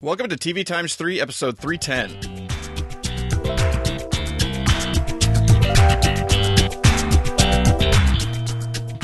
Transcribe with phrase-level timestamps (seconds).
[0.00, 2.38] Welcome to TV Times 3, episode 310.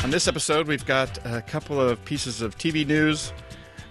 [0.04, 3.32] On this episode, we've got a couple of pieces of TV news,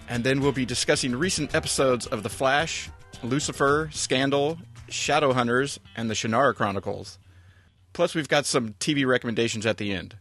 [0.07, 2.89] and then we'll be discussing recent episodes of The Flash,
[3.21, 4.57] Lucifer, Scandal,
[4.87, 7.19] Shadowhunters, and the Shannara Chronicles.
[7.91, 10.15] Plus, we've got some TV recommendations at the end.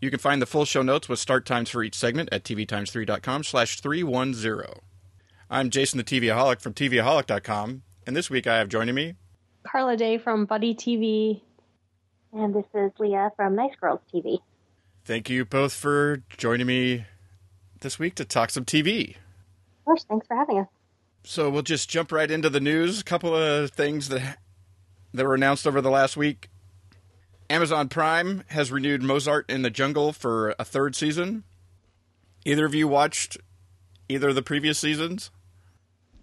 [0.00, 3.44] You can find the full show notes with start times for each segment at tvtimes3.com
[3.44, 4.80] slash 310.
[5.48, 9.14] I'm Jason the TVaholic from TVaholic.com, and this week I have joining me
[9.62, 11.40] Carla Day from Buddy TV.
[12.32, 14.40] And this is Leah from Nice Girls TV.
[15.04, 17.04] Thank you both for joining me
[17.80, 19.10] this week to talk some TV.
[19.10, 20.66] Of course, thanks for having us.
[21.22, 23.00] So we'll just jump right into the news.
[23.00, 24.38] A couple of things that
[25.14, 26.50] that were announced over the last week.
[27.48, 31.44] Amazon Prime has renewed Mozart in the Jungle for a third season.
[32.44, 33.38] Either of you watched
[34.08, 35.30] either of the previous seasons?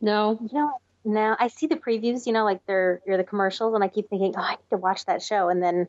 [0.03, 0.37] No.
[0.41, 0.71] You know,
[1.05, 4.09] now I see the previews, you know, like they're you're the commercials, and I keep
[4.09, 5.87] thinking, oh, I need to watch that show, and then,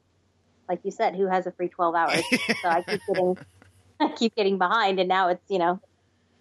[0.69, 2.23] like you said, who has a free twelve hours?
[2.63, 3.39] so I keep getting,
[4.01, 5.81] I keep getting behind, and now it's you know,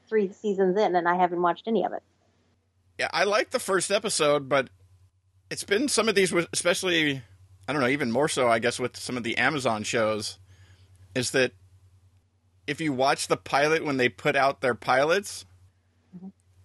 [0.07, 2.03] three seasons in, and I haven't watched any of it.
[2.99, 4.69] Yeah, I liked the first episode, but
[5.49, 7.23] it's been some of these, especially,
[7.67, 10.37] I don't know, even more so, I guess, with some of the Amazon shows,
[11.15, 11.53] is that
[12.67, 15.45] if you watch the pilot when they put out their pilots,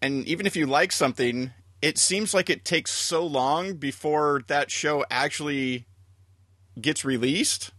[0.03, 4.71] and even if you like something, it seems like it takes so long before that
[4.71, 5.87] show actually
[6.81, 7.73] gets released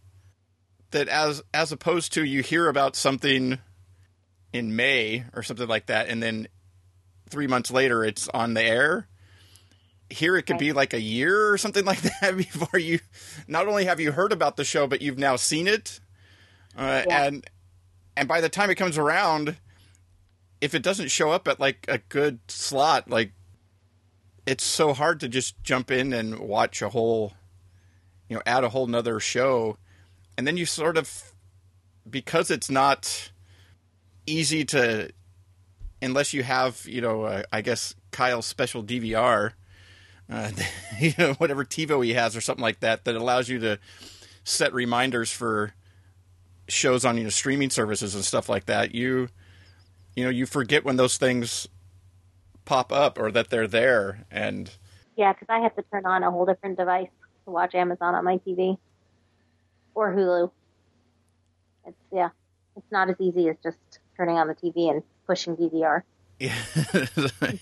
[0.91, 3.59] that as as opposed to you hear about something
[4.51, 6.47] in May or something like that and then
[7.29, 9.07] 3 months later it's on the air
[10.09, 12.99] here it could be like a year or something like that before you
[13.47, 15.99] not only have you heard about the show but you've now seen it
[16.77, 17.23] uh, Yeah.
[17.25, 17.45] and
[18.17, 19.55] and by the time it comes around
[20.61, 23.31] if it doesn't show up at like a good slot like
[24.45, 27.33] it's so hard to just jump in and watch a whole
[28.29, 29.77] you know add a whole nother show.
[30.37, 31.33] And then you sort of
[32.09, 33.31] because it's not
[34.25, 35.11] easy to
[36.01, 39.53] unless you have you know uh, i guess kyle's special dvr
[40.29, 40.51] uh,
[40.99, 43.77] you know whatever tivo he has or something like that that allows you to
[44.43, 45.73] set reminders for
[46.67, 49.27] shows on you know streaming services and stuff like that you
[50.15, 51.67] you know you forget when those things
[52.65, 54.71] pop up or that they're there and
[55.15, 57.09] Yeah, because I have to turn on a whole different device
[57.45, 58.77] to watch Amazon on my TV
[59.95, 60.51] or Hulu.
[61.85, 62.29] It's yeah,
[62.75, 63.77] it's not as easy as just
[64.17, 66.03] turning on the TV and pushing DVR.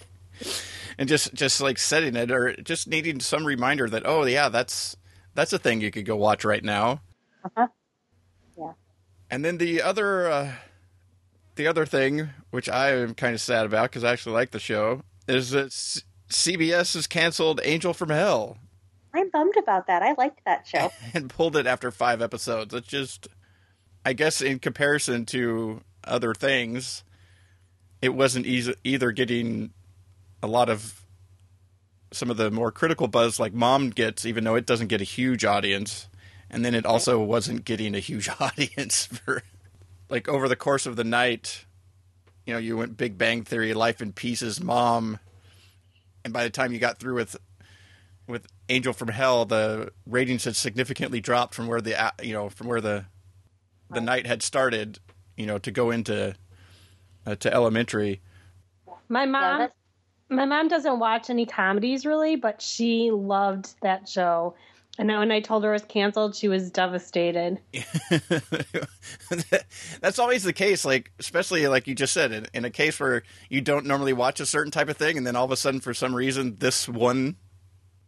[0.97, 4.95] and just just like setting it or just needing some reminder that oh yeah that's
[5.33, 7.01] that's a thing you could go watch right now
[7.43, 7.67] Uh-huh.
[8.57, 8.73] Yeah.
[9.31, 10.51] and then the other uh,
[11.57, 14.59] the other thing which i am kind of sad about because i actually like the
[14.59, 18.57] show is that C- cbs has canceled angel from hell
[19.13, 20.03] I'm bummed about that.
[20.03, 20.91] I liked that show.
[21.15, 23.27] and pulled it after five episodes it's just
[24.05, 27.03] i guess in comparison to other things
[28.01, 29.71] it wasn't easy, either getting
[30.43, 31.01] a lot of
[32.11, 35.05] some of the more critical buzz like mom gets even though it doesn't get a
[35.05, 36.07] huge audience
[36.49, 39.43] and then it also wasn't getting a huge audience for
[40.09, 41.65] like over the course of the night
[42.45, 45.19] you know you went big bang theory life in pieces mom
[46.23, 47.35] and by the time you got through with
[48.27, 52.67] with angel from hell the ratings had significantly dropped from where the you know from
[52.67, 53.05] where the
[53.89, 54.99] the night had started
[55.37, 56.35] you know to go into
[57.25, 58.21] uh, to elementary
[59.09, 59.73] My mom that's,
[60.29, 64.55] my mom doesn't watch any comedies really, but she loved that show.
[64.99, 67.59] And then when I told her it was canceled, she was devastated.
[70.01, 73.23] that's always the case like especially like you just said in, in a case where
[73.49, 75.79] you don't normally watch a certain type of thing and then all of a sudden
[75.79, 77.35] for some reason this one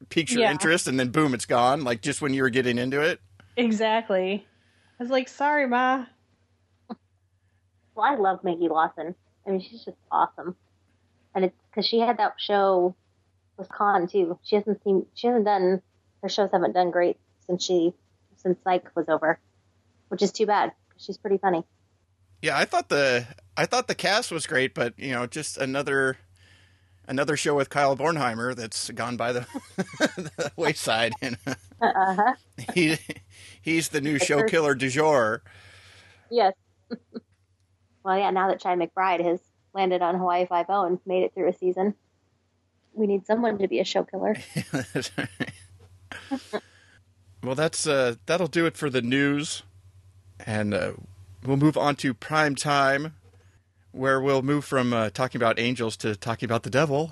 [0.10, 0.52] piques your Yeah.
[0.52, 3.20] interest and then boom it's gone like just when you were getting into it
[3.58, 4.46] Exactly.
[5.00, 6.06] I was like, sorry, Ma.
[6.88, 9.14] well, I love Maggie Lawson.
[9.46, 10.56] I mean, she's just awesome.
[11.36, 12.96] And it's because she had that show
[13.58, 14.40] with Con too.
[14.44, 15.06] She hasn't seen.
[15.13, 15.81] She hasn't done.
[16.21, 17.18] Her shows haven't done great
[17.48, 17.94] since she
[18.38, 19.39] since Psych was over,
[20.10, 20.71] which is too bad.
[20.98, 21.63] she's pretty funny.
[22.42, 23.25] yeah i thought the
[23.57, 26.18] i thought the cast was great but you know just another
[27.07, 29.45] another show with kyle bornheimer that's gone by the,
[29.77, 31.38] the wayside and
[31.81, 32.33] Uh huh.
[32.74, 32.98] he
[33.62, 35.42] he's the new show her- killer du jour
[36.31, 36.54] Yes.
[38.04, 38.30] well, yeah.
[38.30, 39.39] Now that Chad McBride has
[39.74, 41.95] landed on Hawaii Five O and made it through a season,
[42.94, 44.36] we need someone to be a show killer.
[47.44, 49.64] well, that's uh, that'll do it for the news,
[50.46, 50.94] and uh,
[51.46, 53.16] we'll move on to prime time,
[53.92, 57.12] where we'll move from uh, talking about angels to talking about the devil.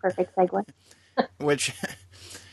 [0.00, 0.64] Perfect segue.
[1.38, 1.72] which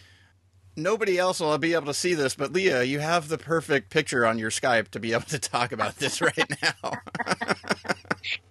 [0.76, 4.26] nobody else will be able to see this, but Leah, you have the perfect picture
[4.26, 6.94] on your Skype to be able to talk about this right now.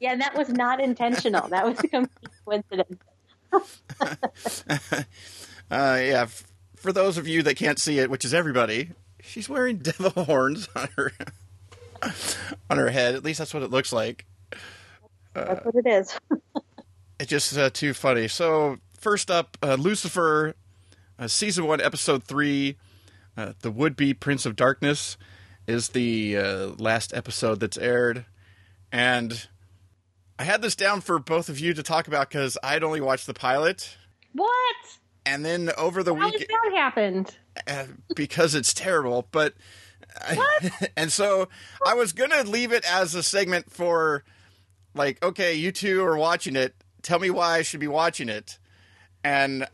[0.01, 1.49] Yeah, and that was not intentional.
[1.49, 2.99] That was a complete coincidence.
[3.53, 5.03] uh,
[5.71, 6.52] yeah, f-
[6.83, 8.91] for those of you that can't see it, which is everybody,
[9.23, 11.13] she's wearing devil horns on her
[12.69, 13.15] on her head.
[13.15, 14.27] At least that's what it looks like.
[15.35, 16.19] That's what it is.
[17.21, 18.27] It's just uh, too funny.
[18.27, 20.55] So first up, uh, Lucifer,
[21.21, 22.79] uh, season one, episode three,
[23.37, 25.17] uh, the would-be Prince of Darkness,
[25.69, 28.25] is the uh, last episode that's aired,
[28.91, 29.47] and
[30.37, 33.29] I had this down for both of you to talk about because I'd only watched
[33.29, 33.97] the pilot,
[34.33, 34.77] What?
[35.25, 37.37] And then over the How has that happened?
[37.67, 39.55] uh, because it's terrible, but.
[40.97, 41.49] and so
[41.87, 44.25] I was gonna leave it as a segment for,
[44.95, 46.75] like, okay, you two are watching it.
[47.01, 48.59] Tell me why I should be watching it.
[49.25, 49.67] And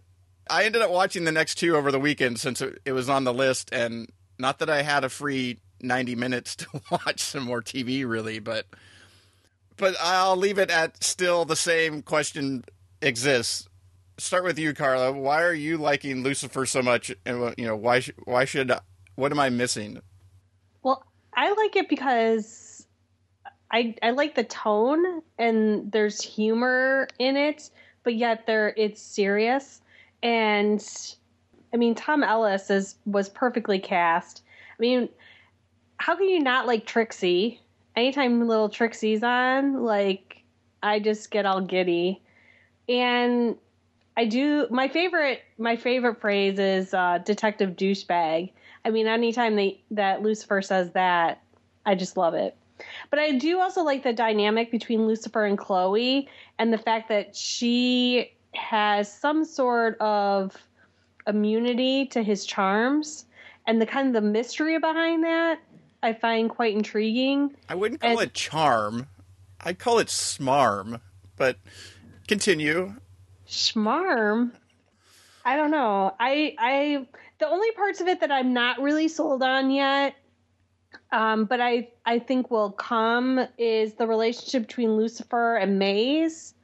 [0.49, 3.25] I ended up watching the next two over the weekend since it, it was on
[3.25, 3.71] the list.
[3.73, 8.39] And not that I had a free 90 minutes to watch some more TV, really,
[8.39, 8.67] but
[9.77, 12.65] but I'll leave it at still the same question
[13.01, 13.68] exists.
[14.19, 15.13] Start with you, Carla.
[15.13, 17.13] Why are you liking Lucifer so much?
[17.25, 18.01] And uh, you know why?
[18.01, 18.73] sh- Why should?
[19.15, 20.01] What am I missing?
[20.83, 21.05] Well,
[21.35, 22.87] I like it because
[23.71, 27.71] I I like the tone and there's humor in it,
[28.03, 29.81] but yet there it's serious.
[30.23, 30.85] And
[31.73, 34.43] I mean, Tom Ellis is was perfectly cast.
[34.79, 35.09] I mean,
[35.99, 37.61] how can you not like Trixie?
[37.95, 40.43] Anytime little Trixie's on, like
[40.83, 42.21] I just get all giddy.
[42.89, 43.57] And
[44.19, 48.51] I do my favorite my favorite phrase is uh, detective douchebag.
[48.85, 51.41] I mean, anytime they that Lucifer says that,
[51.87, 52.57] I just love it.
[53.11, 56.29] But I do also like the dynamic between Lucifer and Chloe
[56.59, 60.57] and the fact that she has some sort of
[61.29, 63.25] immunity to his charms
[63.69, 65.61] and the kind of the mystery behind that
[66.03, 67.55] I find quite intriguing.
[67.69, 69.07] I wouldn't call And- it charm.
[69.61, 71.01] I'd call it smarm.
[71.37, 71.57] But
[72.27, 72.95] continue.
[73.49, 74.53] Schmarm.
[75.45, 76.15] I don't know.
[76.21, 77.07] I I
[77.39, 80.15] the only parts of it that I'm not really sold on yet,
[81.11, 86.55] um, but I I think will come is the relationship between Lucifer and Maze.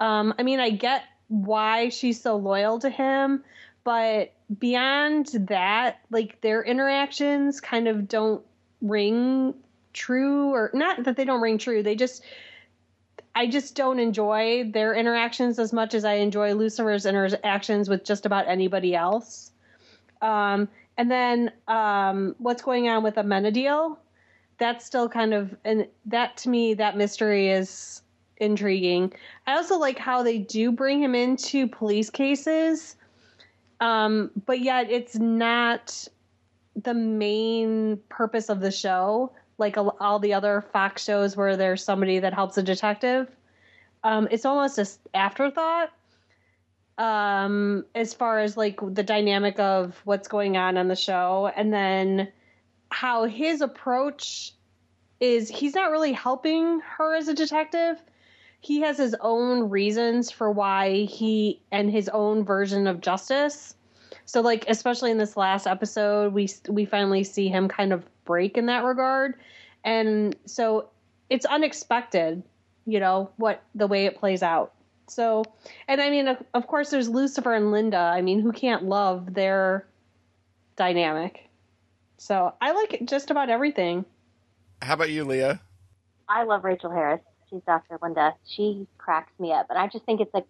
[0.00, 3.44] Um, I mean, I get why she's so loyal to him,
[3.84, 8.44] but beyond that, like their interactions kind of don't
[8.82, 9.54] ring
[9.92, 11.82] true, or not that they don't ring true.
[11.82, 12.22] They just
[13.36, 18.24] I just don't enjoy their interactions as much as I enjoy Lucifer's interactions with just
[18.24, 19.52] about anybody else.
[20.22, 23.98] Um, and then um, what's going on with Amenadiel?
[24.56, 28.00] That's still kind of, and that to me, that mystery is
[28.38, 29.12] intriguing.
[29.46, 32.96] I also like how they do bring him into police cases,
[33.80, 36.08] um, but yet it's not
[36.74, 42.18] the main purpose of the show like all the other Fox shows where there's somebody
[42.18, 43.28] that helps a detective.
[44.04, 45.90] Um, it's almost an afterthought
[46.98, 51.72] um, as far as like the dynamic of what's going on on the show, and
[51.72, 52.28] then
[52.90, 54.52] how his approach
[55.20, 55.48] is.
[55.48, 58.00] He's not really helping her as a detective.
[58.60, 63.74] He has his own reasons for why he and his own version of justice.
[64.26, 68.58] So, like, especially in this last episode, we we finally see him kind of break
[68.58, 69.34] in that regard,
[69.84, 70.90] and so
[71.30, 72.42] it's unexpected,
[72.86, 74.72] you know, what the way it plays out.
[75.08, 75.44] So,
[75.86, 77.98] and I mean, of, of course, there's Lucifer and Linda.
[77.98, 79.86] I mean, who can't love their
[80.74, 81.48] dynamic?
[82.18, 84.04] So, I like just about everything.
[84.82, 85.60] How about you, Leah?
[86.28, 87.20] I love Rachael Harris.
[87.48, 87.98] She's Dr.
[88.02, 88.34] Linda.
[88.44, 89.66] She cracks me up.
[89.70, 90.42] And I just think it's a,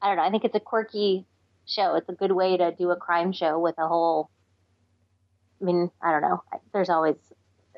[0.00, 1.24] I don't know, I think it's a quirky
[1.66, 1.94] show.
[1.94, 4.30] It's a good way to do a crime show with a whole,
[5.60, 6.42] I mean, I don't know.
[6.72, 7.16] There's always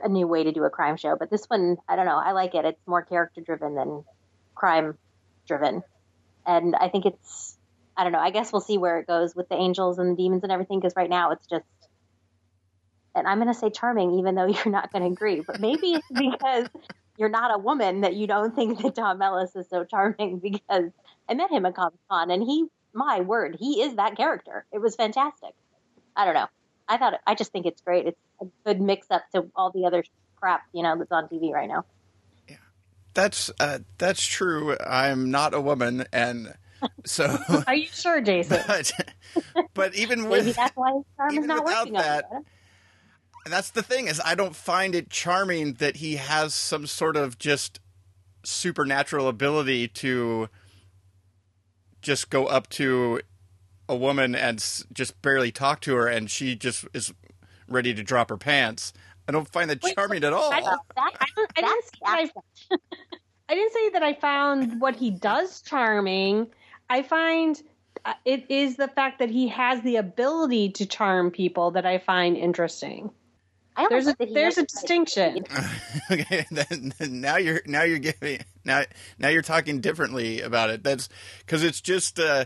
[0.03, 2.19] a new way to do a crime show, but this one, I don't know.
[2.19, 2.65] I like it.
[2.65, 4.05] It's more character driven than
[4.55, 4.97] crime
[5.47, 5.83] driven.
[6.47, 7.57] And I think it's,
[7.97, 8.21] I don't know.
[8.21, 10.79] I guess we'll see where it goes with the angels and the demons and everything
[10.79, 11.65] because right now it's just,
[13.15, 15.95] and I'm going to say charming, even though you're not going to agree, but maybe
[15.95, 16.69] it's because
[17.19, 20.91] you're not a woman that you don't think that Tom Ellis is so charming because
[21.29, 24.65] I met him at Comic Con and he, my word, he is that character.
[24.73, 25.55] It was fantastic.
[26.17, 26.49] I don't know.
[26.89, 28.07] I thought, I just think it's great.
[28.07, 30.03] It's a good mix up to all the other
[30.37, 31.85] crap, you know, that's on TV right now.
[32.49, 32.57] Yeah,
[33.15, 34.77] that's uh, that's true.
[34.79, 36.55] I'm not a woman, and
[37.05, 37.39] so.
[37.67, 38.63] Are you sure, Jason?
[38.67, 38.93] but,
[39.75, 42.47] but even Maybe with that's why his charm is not working that, on it.
[43.47, 47.39] that's the thing is I don't find it charming that he has some sort of
[47.39, 47.81] just
[48.45, 50.49] supernatural ability to
[52.03, 53.21] just go up to
[53.89, 57.13] a woman and s- just barely talk to her, and she just is
[57.69, 58.93] ready to drop her pants.
[59.29, 60.53] I don't find that Wait, charming at all.
[60.53, 62.31] I- Well, that, I don't- I didn't say I-
[63.51, 66.49] I didn't say that I found what he does charming.
[66.91, 67.61] I find
[68.05, 71.99] uh, it is the fact that he has the ability to charm people that I
[71.99, 73.11] find interesting.
[73.77, 75.45] I There's a think that he there's a distinction.
[76.11, 78.85] okay, then, then now you're now you're giving now
[79.19, 80.85] now you're talking differently about it.
[80.85, 81.09] That's
[81.39, 82.45] because it's just uh,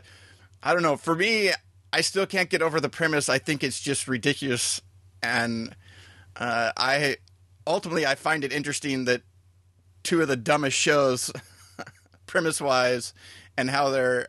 [0.62, 0.96] I don't know.
[0.96, 1.50] For me,
[1.92, 3.28] I still can't get over the premise.
[3.28, 4.80] I think it's just ridiculous,
[5.22, 5.76] and
[6.36, 7.16] uh, I
[7.66, 9.22] ultimately I find it interesting that
[10.02, 11.30] two of the dumbest shows,
[12.26, 13.12] premise wise,
[13.58, 14.28] and how they're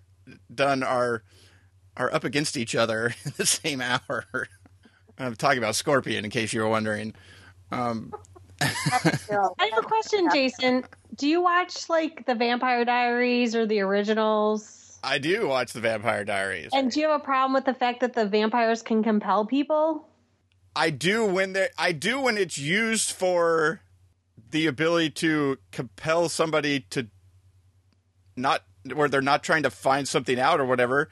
[0.53, 1.23] done are
[1.95, 4.25] are up against each other in the same hour.
[5.19, 7.13] I'm talking about Scorpion, in case you were wondering.
[7.71, 8.13] Um,
[8.63, 10.83] I have a question, Jason.
[11.15, 14.97] Do you watch like the Vampire Diaries or the originals?
[15.03, 16.69] I do watch the Vampire Diaries.
[16.73, 20.07] And do you have a problem with the fact that the vampires can compel people?
[20.75, 23.81] I do when they I do when it's used for
[24.51, 27.07] the ability to compel somebody to
[28.35, 31.09] not where they're not trying to find something out or whatever.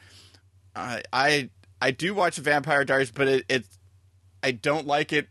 [0.75, 1.49] I I
[1.81, 3.65] I do watch the Vampire Diaries, but it, it
[4.41, 5.27] I don't like it,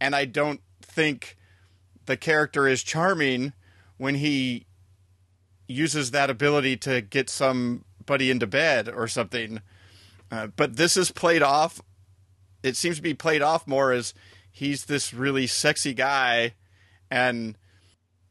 [0.00, 1.36] and I don't think
[2.10, 3.52] the character is charming
[3.96, 4.66] when he
[5.68, 9.60] uses that ability to get somebody into bed or something.
[10.30, 11.80] Uh, but this is played off
[12.62, 14.14] it seems to be played off more as
[14.50, 16.54] he's this really sexy guy
[17.10, 17.56] and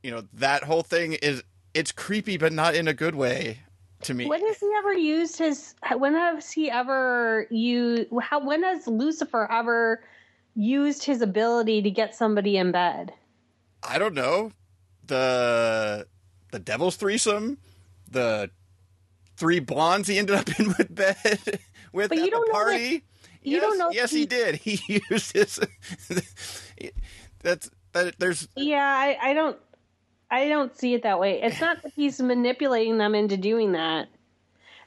[0.04, 1.44] you know that whole thing is
[1.74, 3.60] it's creepy but not in a good way
[4.02, 5.76] to me When has he ever used his?
[5.94, 8.08] When has he ever used?
[8.22, 8.40] How?
[8.46, 10.02] When has Lucifer ever
[10.56, 13.12] used his ability to get somebody in bed?
[13.84, 14.52] I don't know
[15.08, 16.06] the
[16.52, 17.58] the devil's threesome
[18.10, 18.50] the
[19.38, 21.16] three blondes he ended up in with bed
[21.94, 23.04] with But at the know that- party
[23.42, 25.60] you yes, don't know yes he he- did he used his
[27.42, 29.58] that's that there's Yeah, I, I don't.
[30.30, 31.42] I don't see it that way.
[31.42, 34.10] It's not that he's manipulating them into doing that.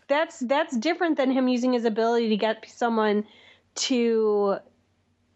[0.07, 3.25] That's that's different than him using his ability to get someone
[3.75, 4.59] to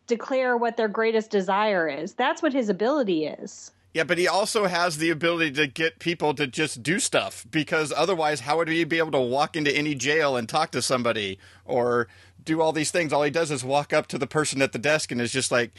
[0.07, 2.15] declare what their greatest desire is.
[2.15, 3.73] That's what his ability is.
[3.95, 7.95] Yeah, but he also has the ability to get people to just do stuff because
[7.97, 11.39] otherwise, how would he be able to walk into any jail and talk to somebody
[11.65, 12.07] or
[12.45, 13.13] do all these things?
[13.13, 15.51] All he does is walk up to the person at the desk and is just
[15.51, 15.73] like,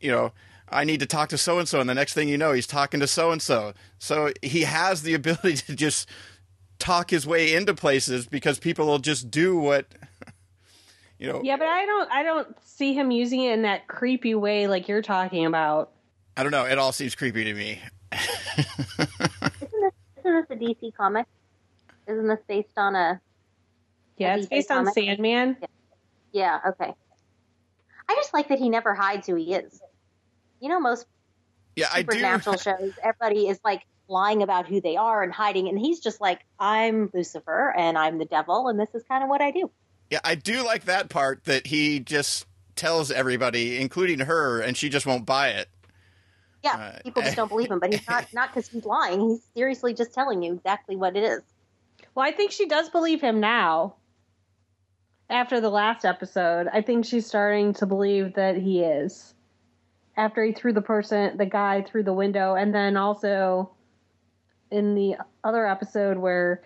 [0.00, 0.32] you know,
[0.68, 1.80] I need to talk to so and so.
[1.80, 3.74] And the next thing you know, he's talking to so and so.
[3.98, 6.08] So he has the ability to just
[6.80, 9.86] talk his way into places because people will just do what,
[11.22, 14.34] you know, Yeah, but I don't I don't see him using it in that creepy
[14.34, 15.92] way like you're talking about.
[16.36, 16.64] I don't know.
[16.64, 17.80] It all seems creepy to me.
[18.12, 19.08] Isn't
[19.60, 21.26] this, isn't this a DC comic?
[22.08, 23.20] Isn't this based on a?
[24.16, 24.92] Yeah, A it's DC based on?
[24.92, 25.56] Sandman.
[26.32, 26.92] Yeah, okay.
[28.08, 29.80] I just like that he never hides who he is.
[30.60, 31.06] You know, most
[31.76, 32.12] Yeah, I do.
[32.12, 36.20] supernatural shows, everybody is like lying about who they are and hiding, and he's just
[36.20, 39.70] like, I'm Lucifer and I'm the devil, and this is kind of what I do.
[40.12, 42.44] Yeah, I do like that part that he just
[42.76, 45.70] tells everybody, including her, and she just won't buy it.
[46.62, 49.26] Yeah, Uh, people just don't believe him, but he's not not because he's lying.
[49.26, 51.40] He's seriously just telling you exactly what it is.
[52.14, 53.94] Well, I think she does believe him now.
[55.30, 59.32] After the last episode, I think she's starting to believe that he is.
[60.18, 63.70] After he threw the person, the guy through the window, and then also
[64.70, 66.62] in the other episode where,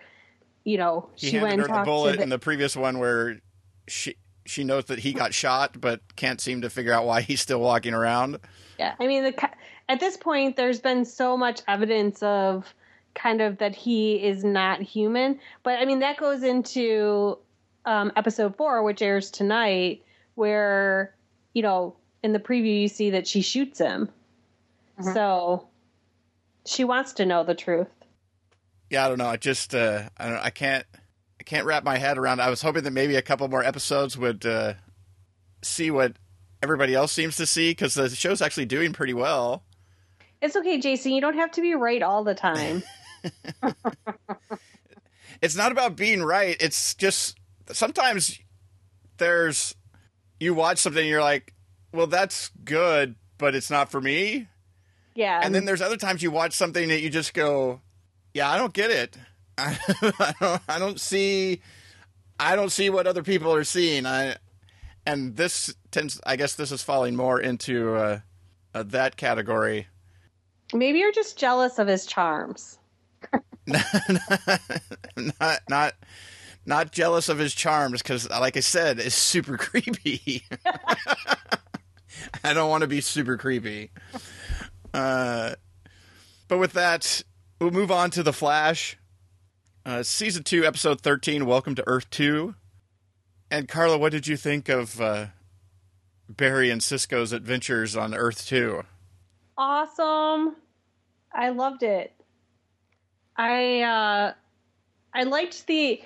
[0.67, 2.99] you know, He she went and her the bullet to the, in the previous one
[2.99, 3.39] where
[3.87, 7.39] she she knows that he got shot, but can't seem to figure out why he's
[7.39, 8.37] still walking around.
[8.77, 9.49] Yeah, I mean, the,
[9.87, 12.73] at this point, there's been so much evidence of
[13.15, 15.39] kind of that he is not human.
[15.63, 17.37] But I mean, that goes into
[17.85, 20.03] um, episode four, which airs tonight,
[20.35, 21.15] where
[21.53, 24.09] you know in the preview you see that she shoots him.
[24.99, 25.13] Mhm.
[25.13, 25.69] So
[26.65, 27.87] she wants to know the truth.
[28.89, 29.27] Yeah, I don't know.
[29.27, 30.39] I just uh, I don't.
[30.39, 30.85] I can't.
[31.39, 32.41] I can't wrap my head around.
[32.41, 34.73] I was hoping that maybe a couple more episodes would uh,
[35.61, 36.13] see what
[36.61, 39.63] everybody else seems to see because the show's actually doing pretty well.
[40.41, 41.11] It's okay, Jason.
[41.11, 42.83] You don't have to be right all the time.
[45.41, 46.55] it's not about being right.
[46.59, 47.37] It's just
[47.71, 48.39] sometimes
[49.17, 49.75] there's
[50.39, 51.53] you watch something and you're like,
[51.91, 54.47] well, that's good, but it's not for me.
[55.15, 57.81] yeah, And then there's other times you watch something that you just go,
[58.37, 59.17] yeah, I don't get it.
[59.57, 61.59] I don't, I don't see,
[62.39, 64.05] I don't see what other people are seeing.
[64.05, 64.35] I,
[65.07, 68.19] and this tends, I guess, this is falling more into uh,
[68.75, 69.87] uh, that category.
[70.71, 72.77] maybe you're just jealous of his charms.
[73.65, 75.93] not, not,
[76.67, 80.43] not jealous of his charms because, like I said, it's super creepy.
[82.43, 83.89] I don't want to be super creepy.
[84.93, 85.55] Uh,
[86.47, 87.23] but with that,
[87.59, 88.97] we'll move on to the Flash,
[89.85, 91.45] uh, season two, episode thirteen.
[91.45, 92.55] Welcome to Earth Two.
[93.49, 95.27] And Carla, what did you think of uh,
[96.29, 98.83] Barry and Cisco's adventures on Earth Two?
[99.57, 100.55] Awesome.
[101.33, 102.13] I loved it.
[103.35, 104.33] I uh
[105.13, 106.01] I liked the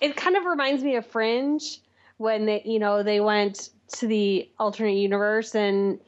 [0.00, 1.80] it kind of reminds me of Fringe
[2.16, 5.98] when they you know they went to the alternate universe and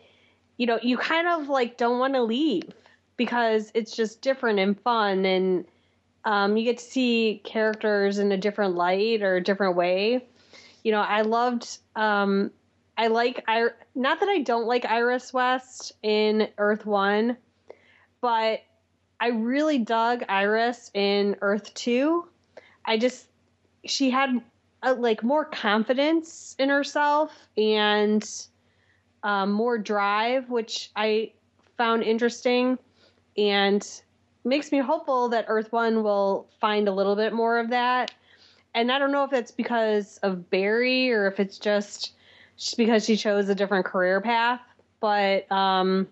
[0.56, 2.70] you know you kind of like don't want to leave
[3.20, 5.66] because it's just different and fun and
[6.24, 10.26] um, you get to see characters in a different light or a different way.
[10.84, 12.50] You know i loved um,
[12.96, 17.36] i like i not that i don't like iris west in earth one
[18.22, 18.60] but
[19.20, 22.26] i really dug iris in earth two.
[22.86, 23.26] I just
[23.84, 24.30] she had
[24.82, 28.26] uh, like more confidence in herself and
[29.22, 31.32] um, more drive, which I
[31.76, 32.78] found interesting
[33.48, 33.86] and
[34.44, 38.12] makes me hopeful that Earth One will find a little bit more of that.
[38.74, 42.12] And I don't know if it's because of Barry or if it's just,
[42.76, 44.60] because she chose a different career path,
[45.00, 46.06] but um,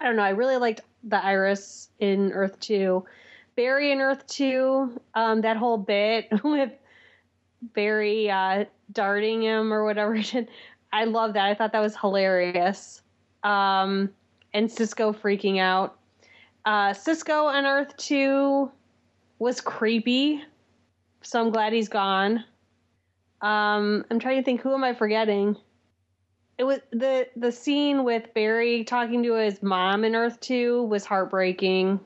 [0.00, 0.22] I don't know.
[0.22, 3.04] I really liked the Iris in Earth Two.
[3.56, 6.70] Barry in Earth Two, um, that whole bit with
[7.74, 10.20] Barry uh, darting him or whatever.
[10.92, 11.46] I love that.
[11.46, 13.02] I thought that was hilarious.
[13.42, 14.10] Um,
[14.54, 15.99] and Cisco freaking out.
[16.64, 18.70] Uh, Cisco on Earth 2
[19.38, 20.42] was creepy,
[21.22, 22.44] so I'm glad he's gone.
[23.40, 25.56] Um, I'm trying to think who am I forgetting?
[26.58, 31.06] It was the the scene with Barry talking to his mom in Earth 2 was
[31.06, 31.98] heartbreaking.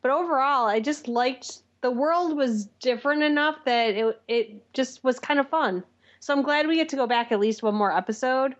[0.00, 5.18] But overall, I just liked the world was different enough that it it just was
[5.18, 5.84] kind of fun.
[6.20, 8.54] So I'm glad we get to go back at least one more episode.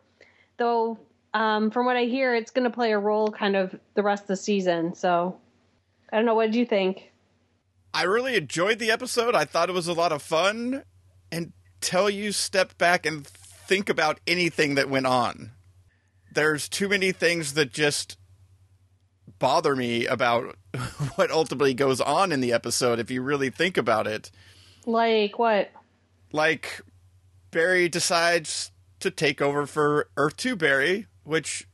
[0.59, 0.99] Though
[1.35, 4.25] um, from what I hear, it's going to play a role kind of the rest
[4.25, 4.95] of the season.
[4.95, 5.39] So
[6.13, 6.35] I don't know.
[6.35, 7.13] What did you think?
[7.93, 9.35] I really enjoyed the episode.
[9.35, 10.85] I thought it was a lot of fun
[11.33, 15.53] until you step back and think about anything that went on.
[16.33, 18.17] There's too many things that just
[19.39, 20.57] bother me about
[21.17, 24.31] what ultimately goes on in the episode if you really think about it.
[24.87, 25.71] Like what?
[26.33, 26.83] Like
[27.51, 31.67] Barry decides to take over for Earth 2 Barry, which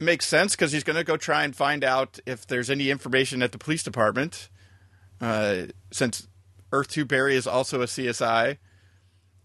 [0.00, 3.42] makes sense because he's going to go try and find out if there's any information
[3.42, 4.48] at the police department.
[5.20, 6.26] Uh, since
[6.72, 8.58] Earth 2 Barry is also a CSI.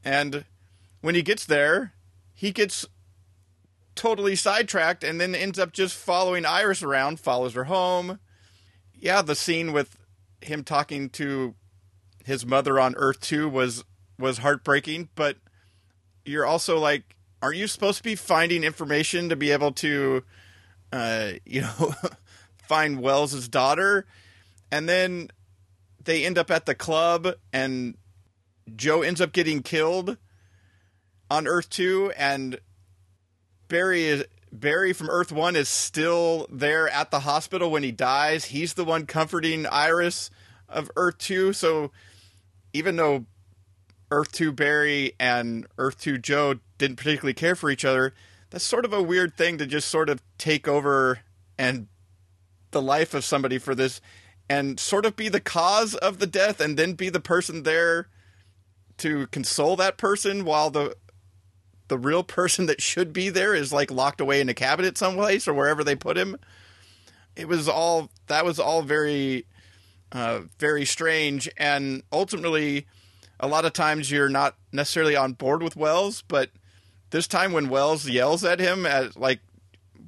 [0.04, 0.46] And
[1.02, 1.94] when he gets there,
[2.34, 2.86] he gets
[3.96, 8.20] totally sidetracked and then ends up just following Iris around, follows her home.
[8.94, 9.98] Yeah, the scene with
[10.42, 11.56] him talking to
[12.26, 13.84] his mother on Earth 2 was
[14.20, 15.38] was heartbreaking, but
[16.26, 20.24] you're also like are you supposed to be finding information to be able to
[20.92, 21.94] uh, you know
[22.58, 24.06] find Wells's daughter?
[24.72, 25.30] And then
[26.04, 27.96] they end up at the club and
[28.76, 30.18] Joe ends up getting killed
[31.30, 32.60] on Earth 2 and
[33.68, 38.46] Barry is Barry from Earth 1 is still there at the hospital when he dies.
[38.46, 40.30] He's the one comforting Iris
[40.70, 41.54] of Earth 2.
[41.54, 41.92] So
[42.74, 43.26] even though
[44.10, 48.14] Earth 2 Barry and Earth 2 Joe didn't particularly care for each other,
[48.50, 51.20] that's sort of a weird thing to just sort of take over
[51.58, 51.88] and
[52.72, 54.02] the life of somebody for this
[54.50, 58.08] and sort of be the cause of the death and then be the person there
[58.98, 60.96] to console that person while the
[61.90, 65.48] the real person that should be there is like locked away in a cabinet someplace
[65.48, 66.38] or wherever they put him.
[67.36, 69.46] It was all that was all very
[70.12, 72.88] uh, very strange and ultimately
[73.40, 76.50] a lot of times you're not necessarily on board with Wells, but
[77.10, 79.40] this time when Wells yells at him at like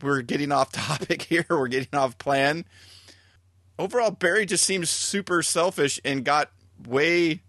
[0.02, 2.66] we're getting off topic here, we're getting off plan.
[3.78, 6.52] Overall, Barry just seems super selfish and got
[6.86, 7.42] way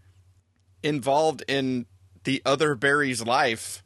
[0.82, 1.86] involved in
[2.24, 3.82] the other Barry's life.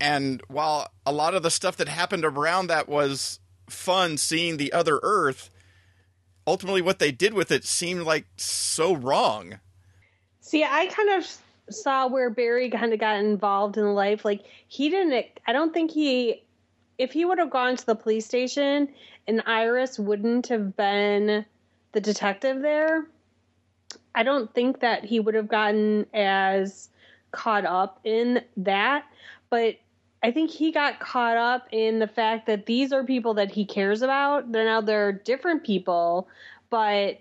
[0.00, 4.72] And while a lot of the stuff that happened around that was fun seeing the
[4.72, 5.50] other Earth,
[6.46, 9.58] ultimately what they did with it seemed like so wrong.
[10.40, 11.26] See, I kind of
[11.70, 14.24] saw where Barry kind of got involved in life.
[14.24, 15.26] Like he didn't.
[15.46, 16.44] I don't think he.
[16.98, 18.88] If he would have gone to the police station
[19.28, 21.44] and Iris wouldn't have been
[21.92, 23.06] the detective there,
[24.14, 26.88] I don't think that he would have gotten as
[27.30, 29.04] caught up in that.
[29.48, 29.76] But
[30.22, 33.64] I think he got caught up in the fact that these are people that he
[33.64, 34.50] cares about.
[34.50, 36.28] They're now they're different people,
[36.70, 37.20] but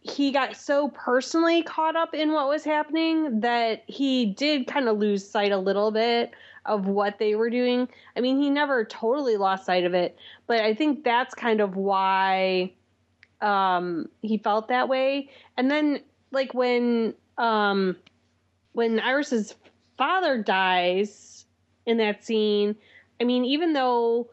[0.00, 4.98] he got so personally caught up in what was happening that he did kind of
[4.98, 6.32] lose sight a little bit
[6.64, 7.88] of what they were doing.
[8.16, 11.76] I mean, he never totally lost sight of it, but I think that's kind of
[11.76, 12.72] why
[13.40, 15.30] um, he felt that way.
[15.56, 17.96] And then, like when um,
[18.72, 19.54] when Iris's
[19.96, 21.46] father dies
[21.86, 22.76] in that scene,
[23.20, 24.28] I mean, even though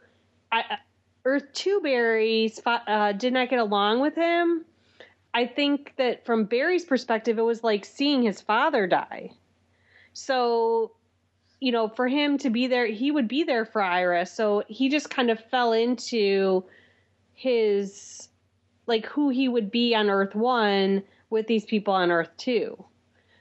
[0.51, 0.78] I,
[1.23, 4.65] Earth Two Barry's uh, did not get along with him
[5.35, 9.31] I think that from Barry's perspective, it was like seeing his father die.
[10.13, 10.93] So,
[11.59, 14.31] you know, for him to be there, he would be there for Iris.
[14.31, 16.63] So he just kind of fell into
[17.33, 18.29] his,
[18.87, 22.81] like, who he would be on Earth One with these people on Earth Two.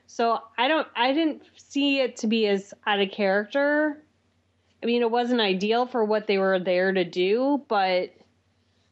[0.08, 4.02] So I don't, I didn't see it to be as out of character.
[4.82, 8.10] I mean, it wasn't ideal for what they were there to do, but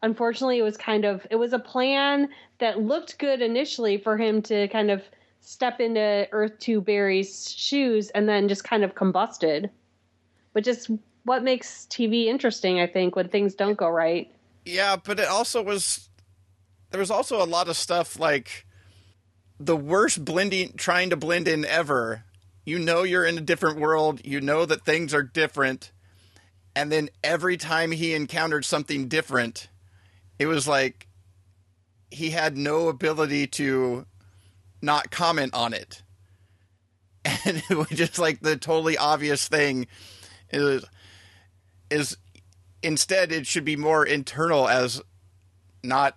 [0.02, 4.42] unfortunately it was kind of it was a plan that looked good initially for him
[4.42, 5.02] to kind of
[5.40, 9.70] step into earth 2 barry's shoes and then just kind of combusted.
[10.52, 10.90] Which is
[11.24, 14.34] what makes tv interesting i think when things don't go right.
[14.64, 16.08] Yeah but it also was
[16.90, 18.66] there was also a lot of stuff like
[19.58, 22.24] the worst blending trying to blend in ever.
[22.64, 24.20] You know you're in a different world.
[24.24, 25.92] You know that things are different.
[26.74, 29.68] And then every time he encountered something different
[30.38, 31.08] it was like
[32.10, 34.06] he had no ability to
[34.80, 36.02] not comment on it.
[37.44, 39.86] And it was just like the totally obvious thing
[40.52, 40.84] is
[41.90, 42.16] is
[42.82, 45.00] instead it should be more internal as
[45.82, 46.16] not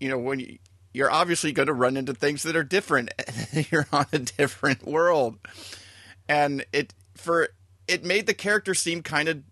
[0.00, 0.58] you know when you,
[0.94, 3.12] you're obviously going to run into things that are different.
[3.70, 5.38] You're on a different world.
[6.28, 7.48] And it for
[7.86, 9.42] it made the character seem kind of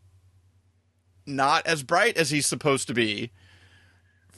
[1.27, 3.33] not as bright as he's supposed to be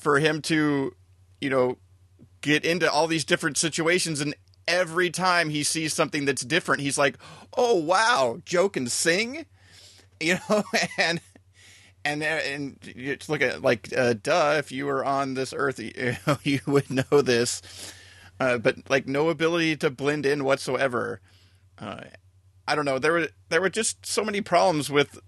[0.04, 0.94] for him to,
[1.40, 1.78] you know,
[2.40, 4.34] get into all these different situations and
[4.66, 7.18] every time he sees something that's different, he's like,
[7.56, 9.46] "Oh wow, Joe can sing,"
[10.20, 10.64] you know,
[10.98, 11.20] and
[12.04, 16.60] and and look at like, uh, duh, if you were on this earth, you, you
[16.66, 17.62] would know this,
[18.40, 21.20] uh, but like no ability to blend in whatsoever.
[21.78, 22.02] Uh,
[22.66, 22.98] I don't know.
[22.98, 25.18] There were there were just so many problems with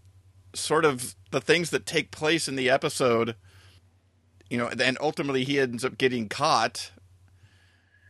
[0.54, 3.34] sort of the things that take place in the episode
[4.50, 6.92] you know, and ultimately he ends up getting caught,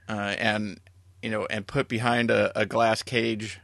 [0.09, 0.81] uh, and
[1.23, 3.59] you know, and put behind a, a, glass cage,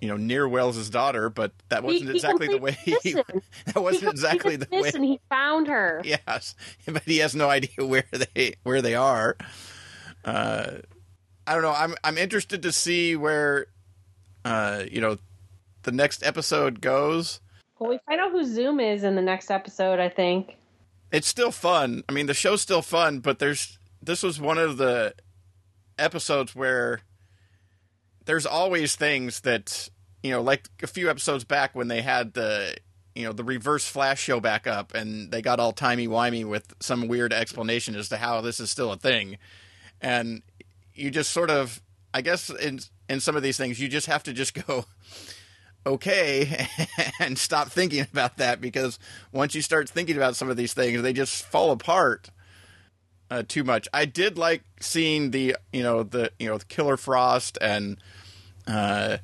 [0.00, 1.30] you know, near Wells's daughter.
[1.30, 2.92] But that wasn't he, exactly the way he.
[3.66, 4.90] that wasn't exactly the way.
[4.94, 6.02] And he found her.
[6.04, 6.54] Yes,
[6.86, 9.36] but he has no idea where they where they are.
[10.24, 10.78] Uh,
[11.46, 11.74] I don't know.
[11.76, 13.66] I'm I'm interested to see where,
[14.44, 15.18] uh, you know,
[15.82, 17.40] the next episode goes.
[17.78, 20.00] Well, we find out who Zoom is in the next episode.
[20.00, 20.56] I think
[21.14, 22.02] it's still fun.
[22.08, 25.14] I mean, the show's still fun, but there's this was one of the
[25.96, 27.02] episodes where
[28.24, 29.88] there's always things that
[30.24, 32.76] you know, like a few episodes back when they had the
[33.14, 36.74] you know the reverse flash show back up and they got all timey wimey with
[36.80, 39.38] some weird explanation as to how this is still a thing,
[40.00, 40.42] and
[40.94, 41.80] you just sort of,
[42.12, 44.84] I guess, in in some of these things, you just have to just go
[45.86, 46.66] okay
[47.20, 48.98] and stop thinking about that because
[49.32, 52.30] once you start thinking about some of these things, they just fall apart
[53.30, 53.88] uh, too much.
[53.92, 57.98] I did like seeing the you know the you know the Killer Frost and
[58.66, 59.18] uh,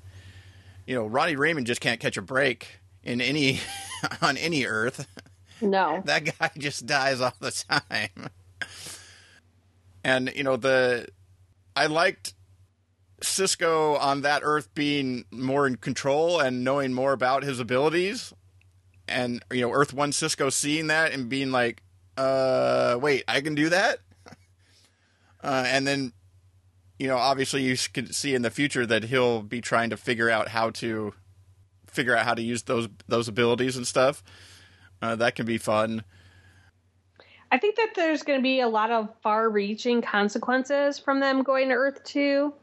[0.87, 3.61] you know Ronnie Raymond just can't catch a break in any
[4.23, 5.07] on any Earth.
[5.61, 8.31] No, that guy just dies all the time.
[10.03, 11.09] And you know the
[11.77, 12.35] I liked
[13.22, 18.33] Cisco on that Earth being more in control and knowing more about his abilities,
[19.06, 21.83] and you know Earth One Cisco seeing that and being like,
[22.16, 23.98] "Uh, wait, I can do that,"
[25.44, 26.12] uh, and then
[26.98, 30.30] you know obviously you can see in the future that he'll be trying to figure
[30.30, 31.12] out how to
[31.87, 34.22] figure out how to use those those abilities and stuff.
[35.02, 36.04] Uh, that can be fun.
[37.52, 41.68] I think that there's going to be a lot of far-reaching consequences from them going
[41.70, 42.54] to Earth Two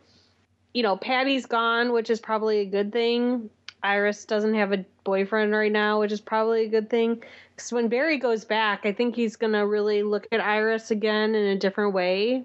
[0.78, 3.50] you know, Patty's gone, which is probably a good thing.
[3.82, 7.24] Iris doesn't have a boyfriend right now, which is probably a good thing.
[7.56, 11.34] Because when Barry goes back, I think he's going to really look at Iris again
[11.34, 12.44] in a different way.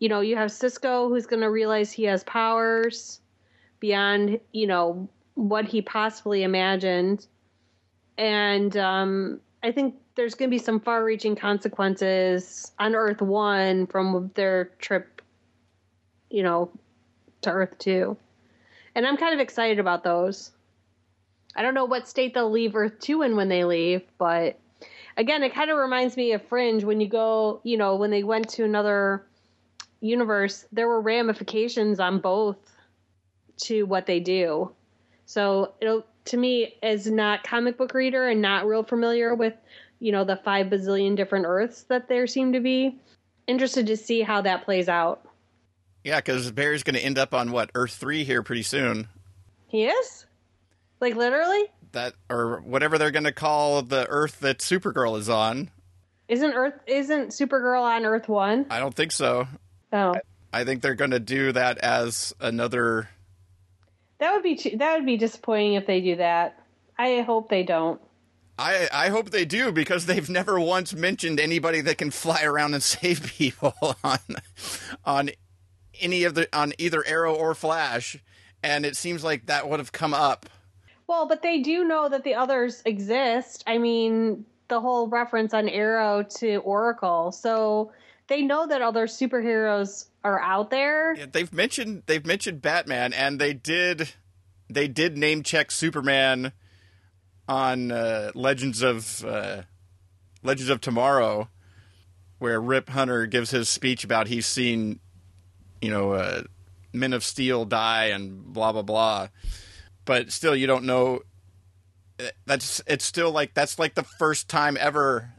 [0.00, 3.20] You know, you have Cisco who's going to realize he has powers
[3.78, 7.28] beyond, you know, what he possibly imagined.
[8.18, 13.86] And um, I think there's going to be some far reaching consequences on Earth 1
[13.86, 15.22] from their trip,
[16.28, 16.72] you know,
[17.42, 18.16] to Earth 2.
[18.94, 20.52] And I'm kind of excited about those.
[21.54, 24.58] I don't know what state they'll leave Earth 2 in when they leave, but
[25.16, 28.22] again, it kind of reminds me of Fringe when you go, you know, when they
[28.22, 29.26] went to another
[30.00, 32.58] universe, there were ramifications on both
[33.58, 34.70] to what they do.
[35.24, 39.54] So it'll to me as not comic book reader and not real familiar with,
[40.00, 42.98] you know, the five bazillion different Earths that there seem to be,
[43.46, 45.25] interested to see how that plays out.
[46.06, 49.08] Yeah, because Barry's going to end up on what Earth three here pretty soon.
[49.66, 50.24] He is,
[51.00, 51.64] like literally.
[51.90, 55.68] That or whatever they're going to call the Earth that Supergirl is on.
[56.28, 58.66] Isn't Earth isn't Supergirl on Earth one?
[58.70, 59.48] I don't think so.
[59.92, 60.14] Oh,
[60.52, 63.08] I think they're going to do that as another.
[64.20, 66.56] that would be too, that would be disappointing if they do that.
[66.96, 68.00] I hope they don't.
[68.56, 72.74] I I hope they do because they've never once mentioned anybody that can fly around
[72.74, 74.18] and save people on
[75.04, 75.30] on
[76.00, 78.18] any of the on either Arrow or Flash,
[78.62, 80.46] and it seems like that would have come up.
[81.06, 83.62] Well, but they do know that the others exist.
[83.66, 87.32] I mean, the whole reference on Arrow to Oracle.
[87.32, 87.92] So
[88.28, 91.14] they know that other superheroes are out there.
[91.14, 94.10] Yeah, they've mentioned they've mentioned Batman, and they did
[94.68, 96.52] they did name check Superman
[97.48, 99.62] on uh, Legends of uh,
[100.42, 101.48] Legends of Tomorrow,
[102.38, 104.98] where Rip Hunter gives his speech about he's seen,
[105.80, 106.42] you know, uh,
[106.92, 109.28] Men of Steel die and blah blah blah.
[110.04, 111.20] But still, you don't know.
[112.46, 115.32] That's it's still like that's like the first time ever.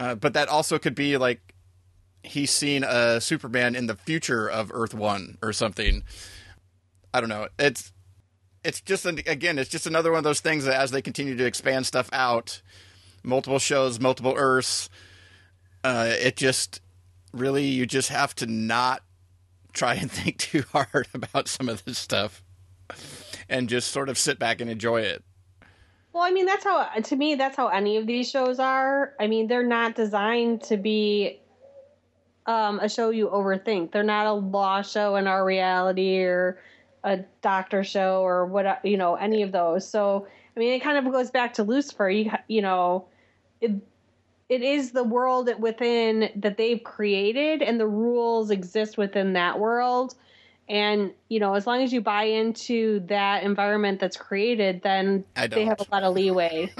[0.00, 1.54] Uh, but that also could be like
[2.22, 6.02] he's seen a Superman in the future of Earth One or something.
[7.12, 7.48] I don't know.
[7.58, 7.92] It's
[8.64, 11.36] it's just an, again, it's just another one of those things that as they continue
[11.36, 12.60] to expand stuff out,
[13.22, 14.90] multiple shows, multiple Earths,
[15.84, 16.80] uh, it just
[17.38, 19.02] really you just have to not
[19.72, 22.42] try and think too hard about some of this stuff,
[23.48, 25.22] and just sort of sit back and enjoy it.
[26.12, 29.14] Well, I mean, that's how to me that's how any of these shows are.
[29.20, 31.40] I mean, they're not designed to be
[32.46, 33.92] um, a show you overthink.
[33.92, 36.58] They're not a law show in our reality or
[37.04, 39.88] a doctor show or what you know any of those.
[39.88, 42.10] So I mean, it kind of goes back to Lucifer.
[42.10, 43.06] You you know,
[43.60, 43.72] it
[44.48, 50.14] it is the world within that they've created, and the rules exist within that world.
[50.68, 55.64] And you know, as long as you buy into that environment that's created, then they
[55.64, 56.72] have a lot of leeway.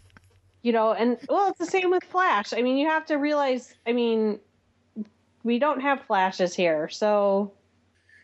[0.62, 2.52] you know, and well, it's the same with Flash.
[2.52, 3.74] I mean, you have to realize.
[3.86, 4.40] I mean,
[5.42, 7.52] we don't have flashes here, so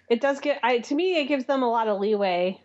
[0.08, 0.58] it does get.
[0.62, 2.60] I to me, it gives them a lot of leeway.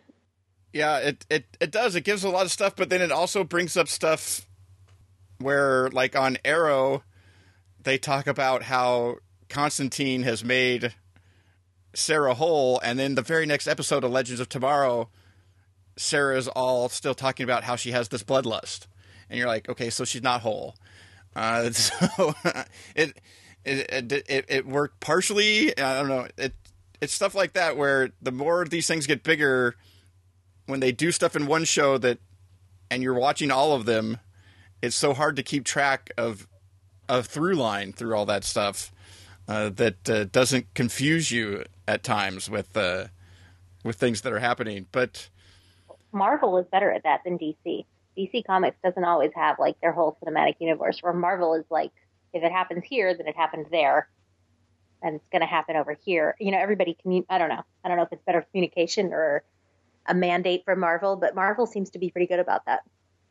[0.72, 1.94] Yeah, it, it it does.
[1.94, 4.46] It gives a lot of stuff, but then it also brings up stuff
[5.42, 7.02] where, like on Arrow,
[7.82, 9.16] they talk about how
[9.48, 10.94] Constantine has made
[11.94, 15.08] Sara whole, and then the very next episode of Legends of Tomorrow,
[15.96, 18.86] Sara's all still talking about how she has this bloodlust,
[19.28, 20.76] and you're like, okay, so she's not whole.
[21.36, 22.34] Uh, so
[22.94, 23.20] it,
[23.64, 25.76] it it it it worked partially.
[25.78, 26.26] I don't know.
[26.36, 26.54] It
[27.00, 29.74] it's stuff like that where the more these things get bigger,
[30.66, 32.18] when they do stuff in one show that,
[32.90, 34.18] and you're watching all of them,
[34.82, 36.46] it's so hard to keep track of
[37.08, 38.92] a through line through all that stuff
[39.48, 43.06] uh, that uh, doesn't confuse you at times with uh,
[43.84, 44.86] with things that are happening.
[44.92, 45.28] But
[46.12, 47.84] Marvel is better at that than DC.
[48.16, 50.98] DC Comics doesn't always have like their whole cinematic universe.
[51.02, 51.92] Where Marvel is like,
[52.32, 54.08] if it happens here, then it happens there,
[55.02, 56.36] and it's going to happen over here.
[56.38, 57.24] You know, everybody commun.
[57.28, 57.62] I don't know.
[57.84, 59.44] I don't know if it's better communication or
[60.06, 62.82] a mandate from Marvel, but Marvel seems to be pretty good about that.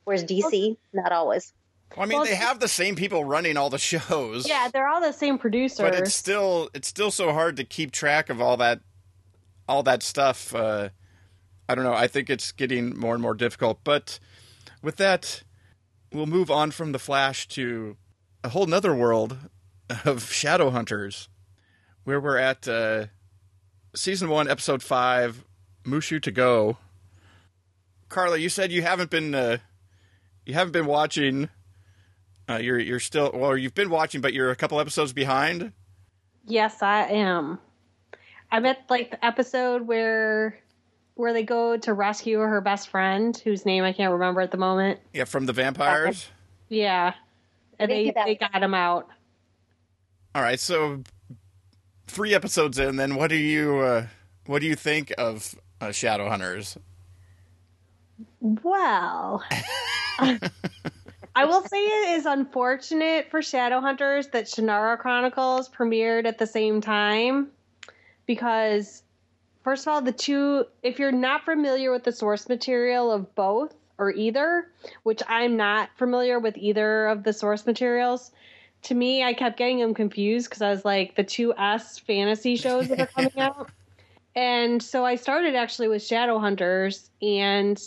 [0.03, 1.53] Whereas DC, not always.
[1.95, 4.47] well, I mean, Well, they have the same people running all the shows.
[4.47, 5.77] Yeah, they're all the same producers.
[5.79, 8.81] but it's still it's still so hard to keep track of all that
[9.67, 10.53] all that stuff.
[10.53, 10.89] Uh,
[11.69, 11.93] I don't know.
[11.93, 13.79] I think it's getting more and more difficult.
[13.83, 14.19] But
[14.81, 15.43] with that,
[16.11, 17.95] we'll move on from the Flash to
[18.43, 19.37] a whole nother world
[19.89, 21.27] of Shadowhunters,
[22.03, 23.05] where we're at uh,
[23.95, 25.45] season one, episode five,
[25.85, 26.77] Moo Shu to go.
[28.09, 29.57] Carla, you said you haven't been uh,
[30.45, 31.49] you haven't been watching.
[32.49, 33.55] Uh, you're you're still well.
[33.55, 35.71] You've been watching, but you're a couple episodes behind.
[36.45, 37.59] Yes, I am.
[38.51, 40.59] I'm at like the episode where
[41.15, 44.57] where they go to rescue her best friend, whose name I can't remember at the
[44.57, 44.99] moment.
[45.13, 46.29] Yeah, from the vampires.
[46.67, 47.13] Yeah,
[47.79, 49.07] and They they they got him out.
[50.33, 51.03] All right, so
[52.07, 54.07] three episodes in, then what do you uh,
[54.45, 56.77] what do you think of uh, Shadowhunters?
[58.41, 59.43] Well,
[60.19, 66.81] I will say it is unfortunate for Shadowhunters that Shannara Chronicles premiered at the same
[66.81, 67.49] time
[68.25, 69.03] because,
[69.63, 73.75] first of all, the two, if you're not familiar with the source material of both
[73.99, 74.71] or either,
[75.03, 78.31] which I'm not familiar with either of the source materials,
[78.83, 82.55] to me, I kept getting them confused because I was like the two S fantasy
[82.55, 83.69] shows that are coming out.
[84.35, 87.79] And so I started actually with Shadowhunters, and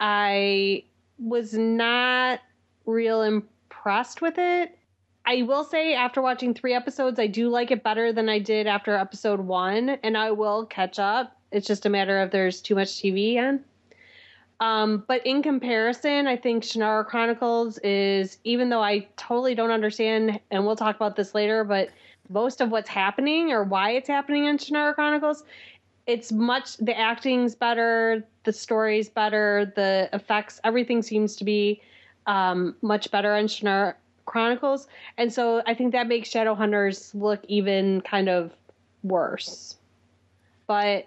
[0.00, 0.84] I
[1.18, 2.40] was not
[2.86, 4.76] real impressed with it.
[5.26, 8.66] I will say, after watching three episodes, I do like it better than I did
[8.66, 11.36] after episode one, and I will catch up.
[11.50, 13.60] It's just a matter of there's too much TV on.
[14.60, 20.40] Um, but in comparison, I think Shannara Chronicles is, even though I totally don't understand,
[20.50, 21.88] and we'll talk about this later, but
[22.30, 25.44] most of what's happening or why it's happening in Shannara Chronicles,
[26.06, 31.80] it's much, the acting's better, the story's better, the effects, everything seems to be
[32.26, 33.94] um, much better in Shannara
[34.26, 34.86] Chronicles.
[35.16, 38.52] And so I think that makes Shadowhunters look even kind of
[39.02, 39.76] worse.
[40.66, 41.06] But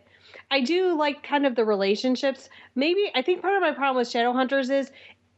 [0.50, 2.50] I do like kind of the relationships.
[2.76, 4.92] Maybe I think part of my problem with Shadowhunters is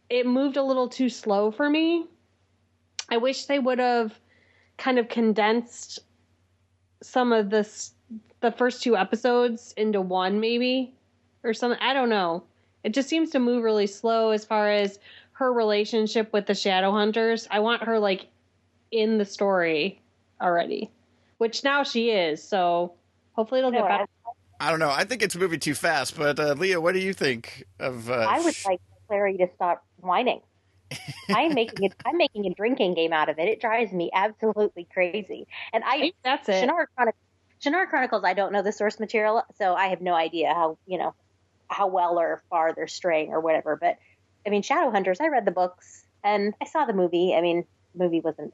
[0.10, 2.06] it moved a little too slow for me.
[3.10, 4.19] I wish they would have
[4.78, 6.00] kind of condensed
[7.02, 7.93] some of this
[8.41, 10.93] the first two episodes into one maybe
[11.43, 11.80] or something.
[11.82, 12.43] I don't know.
[12.84, 15.00] It just seems to move really slow as far as
[15.34, 17.48] her relationship with the Shadow Hunters.
[17.52, 18.28] I want her like
[18.91, 20.02] in the story
[20.41, 20.89] already,
[21.38, 22.41] which now she is.
[22.43, 22.93] So
[23.34, 24.06] hopefully it'll get better.
[24.62, 24.89] I don't know.
[24.89, 26.17] I think it's moving too fast.
[26.17, 28.10] But uh, Leah, what do you think of?
[28.10, 30.41] Uh, I would like Clary to stop whining.
[31.30, 31.93] I'm making it.
[32.06, 33.48] I'm making a drinking game out of it.
[33.48, 35.48] It drives me absolutely crazy.
[35.72, 36.67] And I that's it.
[36.67, 37.29] Shannara Chronicles.
[37.63, 38.24] Shannara Chronicles.
[38.24, 41.13] I don't know the source material, so I have no idea how you know
[41.67, 43.76] how well or far they're straying or whatever.
[43.76, 43.98] But
[44.45, 45.22] I mean, Shadowhunters.
[45.22, 47.34] I read the books and I saw the movie.
[47.36, 48.54] I mean, the movie wasn't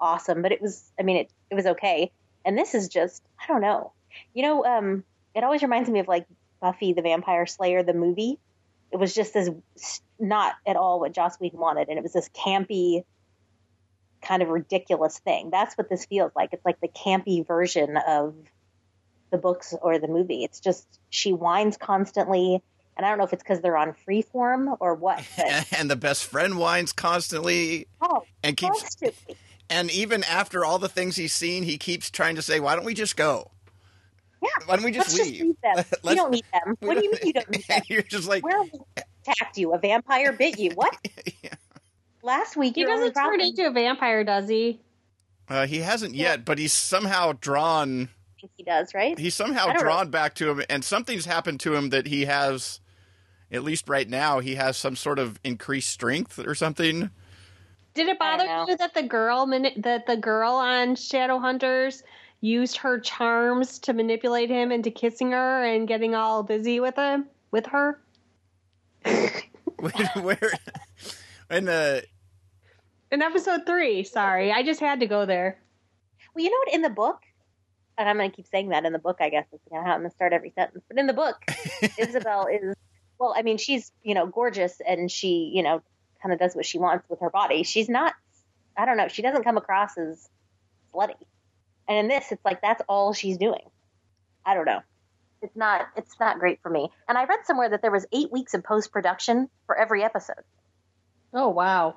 [0.00, 0.90] awesome, but it was.
[0.98, 2.12] I mean, it it was okay.
[2.44, 3.22] And this is just.
[3.42, 3.92] I don't know.
[4.34, 5.04] You know, um,
[5.34, 6.26] it always reminds me of like
[6.60, 8.38] Buffy the Vampire Slayer, the movie.
[8.92, 9.50] It was just as
[10.18, 13.04] not at all what Joss Whedon wanted, and it was this campy,
[14.22, 15.50] kind of ridiculous thing.
[15.50, 16.50] That's what this feels like.
[16.52, 18.34] It's like the campy version of
[19.30, 20.44] the books or the movie.
[20.44, 22.62] It's just she whines constantly,
[22.96, 25.24] and I don't know if it's because they're on freeform or what.
[25.76, 27.86] And the best friend whines constantly.
[28.00, 28.80] Oh, and keeps.
[28.80, 29.36] Constantly.
[29.68, 32.84] And even after all the things he's seen, he keeps trying to say, "Why don't
[32.84, 33.50] we just go?"
[34.42, 34.48] Yeah.
[34.66, 35.32] Why don't we just Let's leave?
[35.32, 35.84] Just leave them.
[36.04, 36.76] we don't need them.
[36.80, 37.82] What do you mean you don't need them?
[37.86, 38.64] You're just like where
[39.22, 39.72] attacked you?
[39.74, 40.70] A vampire bit you?
[40.72, 40.96] What?
[41.42, 41.54] yeah.
[42.22, 44.80] Last week he doesn't turn into a vampire, does he?
[45.48, 46.30] Uh, he hasn't yeah.
[46.30, 48.08] yet, but he's somehow drawn.
[48.36, 49.18] I think he does, right?
[49.18, 50.10] He's somehow drawn know.
[50.10, 52.80] back to him, and something's happened to him that he has.
[53.52, 57.10] At least right now, he has some sort of increased strength or something.
[57.94, 59.46] Did it bother you that the girl
[59.78, 62.02] that the girl on Shadowhunters
[62.40, 67.26] used her charms to manipulate him into kissing her and getting all busy with him
[67.50, 68.00] with her.
[70.20, 70.52] where,
[71.50, 72.00] in the uh,
[73.10, 74.04] in episode three?
[74.04, 75.60] Sorry, I just had to go there.
[76.34, 76.74] Well, you know what?
[76.74, 77.20] In the book,
[77.98, 79.18] and I'm going to keep saying that in the book.
[79.20, 80.84] I guess it's how I'm going to start every sentence.
[80.88, 81.36] But in the book,
[81.98, 82.76] Isabelle is
[83.18, 83.34] well.
[83.36, 85.82] I mean, she's you know gorgeous, and she you know
[86.22, 87.62] kind of does what she wants with her body.
[87.62, 88.14] She's not.
[88.76, 89.08] I don't know.
[89.08, 90.28] She doesn't come across as
[90.94, 91.16] slutty.
[91.88, 93.68] And in this, it's like that's all she's doing.
[94.46, 94.80] I don't know.
[95.42, 95.88] It's not.
[95.96, 96.90] It's not great for me.
[97.08, 100.44] And I read somewhere that there was eight weeks of post production for every episode.
[101.32, 101.96] Oh wow!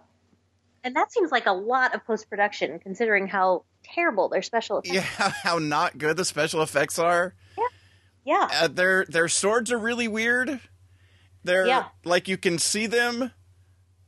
[0.83, 4.95] And that seems like a lot of post production, considering how terrible their special effects.
[4.95, 7.33] Yeah, how not good the special effects are.
[7.57, 7.67] Yeah,
[8.25, 8.49] yeah.
[8.63, 10.59] Uh, their their swords are really weird.
[11.43, 11.85] They're yeah.
[12.03, 13.31] like you can see them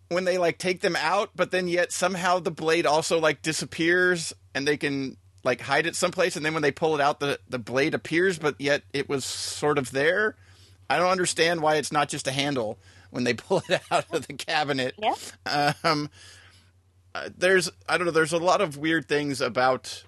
[0.10, 4.34] when they like take them out, but then yet somehow the blade also like disappears,
[4.54, 7.40] and they can like hide it someplace, and then when they pull it out, the
[7.50, 10.36] the blade appears, but yet it was sort of there.
[10.90, 12.78] I don't understand why it's not just a handle
[13.16, 14.94] when they pull it out of the cabinet.
[14.98, 15.74] Yeah.
[15.84, 16.10] Um,
[17.16, 18.12] uh, there's I don't know.
[18.12, 20.04] There's a lot of weird things about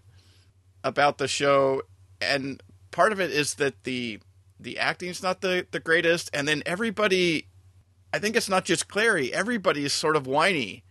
[0.84, 1.84] about the show,
[2.22, 4.20] and part of it is that the
[4.60, 7.48] the acting's not the the greatest, and then everybody.
[8.14, 9.34] I think it's not just Clary.
[9.34, 10.84] Everybody is sort of whiny.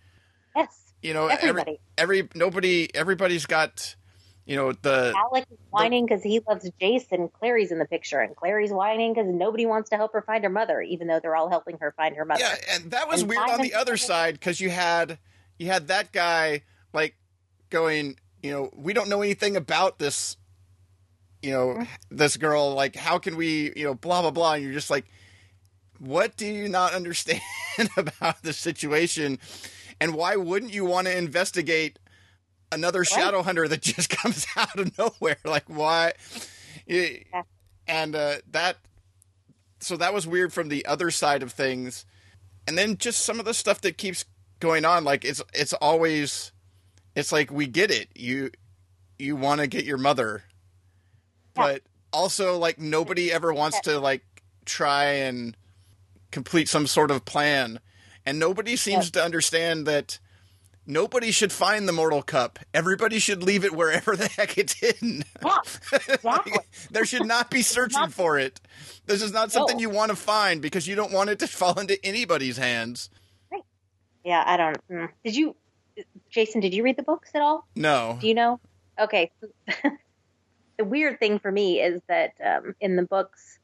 [0.55, 0.92] Yes.
[1.02, 1.79] You know, everybody.
[1.99, 2.95] Every, every nobody.
[2.95, 3.95] Everybody's got
[4.47, 7.28] you know the Alec is whining because he loves Jason.
[7.28, 10.51] Clary's in the picture, and Clary's whining because nobody wants to help her find her
[10.51, 12.40] mother, even though they're all helping her find her mother.
[12.40, 15.18] Yeah, and that was and weird on the other side because you had
[15.59, 17.16] you had that guy like
[17.70, 20.36] going, you know, we don't know anything about this,
[21.42, 21.84] you know, mm-hmm.
[22.16, 22.72] this girl.
[22.72, 24.55] Like, how can we, you know, blah blah blah.
[24.55, 25.07] And you're just like,
[25.99, 27.40] what do you not understand
[27.97, 29.40] about the situation?
[30.01, 31.99] And why wouldn't you want to investigate
[32.72, 33.08] another right.
[33.08, 35.38] shadow hunter that just comes out of nowhere.
[35.44, 36.12] Like why?
[36.86, 37.42] Yeah.
[37.88, 38.76] And uh, that,
[39.80, 42.04] so that was weird from the other side of things,
[42.66, 44.24] and then just some of the stuff that keeps
[44.58, 45.04] going on.
[45.04, 46.52] Like it's it's always,
[47.14, 48.08] it's like we get it.
[48.14, 48.50] You
[49.18, 50.44] you want to get your mother,
[51.54, 54.24] but also like nobody ever wants to like
[54.64, 55.56] try and
[56.32, 57.78] complete some sort of plan,
[58.24, 60.18] and nobody seems to understand that
[60.87, 62.59] nobody should find the mortal cup.
[62.72, 65.24] Everybody should leave it wherever the heck it's hidden.
[65.45, 65.59] Yeah,
[66.09, 66.53] exactly.
[66.91, 68.61] there should not be searching for it.
[69.07, 69.80] This is not something No.
[69.82, 73.11] you want to find because you don't want it to fall into anybody's hands.
[73.53, 73.62] Right.
[74.24, 74.89] yeah, I don't.
[74.89, 75.09] mm.
[75.24, 75.57] Did you,
[76.30, 76.61] Jason?
[76.61, 77.66] Did you read the books at all?
[77.74, 78.18] No.
[78.20, 78.61] Do you know?
[78.99, 79.30] Okay.
[80.78, 83.59] the weird thing for me is that um, in the books,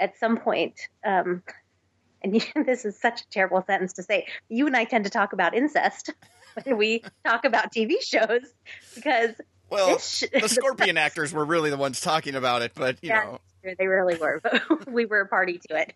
[0.00, 0.74] at some point,
[1.04, 1.42] um,
[2.22, 2.34] and
[2.66, 5.54] this is such a terrible sentence to say, you and I tend to talk about
[5.54, 6.10] incest
[6.64, 8.42] when we talk about TV shows
[8.94, 9.30] because
[9.70, 13.24] Well, sh- the Scorpion actors were really the ones talking about it, but you Yeah.
[13.64, 15.94] know, they really were, but we were a party to it.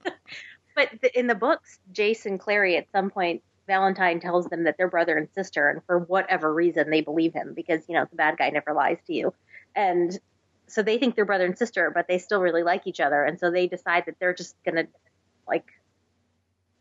[0.74, 3.42] but the, in the books, Jace and Clary at some point.
[3.68, 7.54] Valentine tells them that they're brother and sister, and for whatever reason, they believe him
[7.54, 9.32] because you know the bad guy never lies to you,
[9.76, 10.18] and
[10.66, 13.38] so they think they're brother and sister, but they still really like each other, and
[13.38, 14.88] so they decide that they're just gonna
[15.46, 15.64] like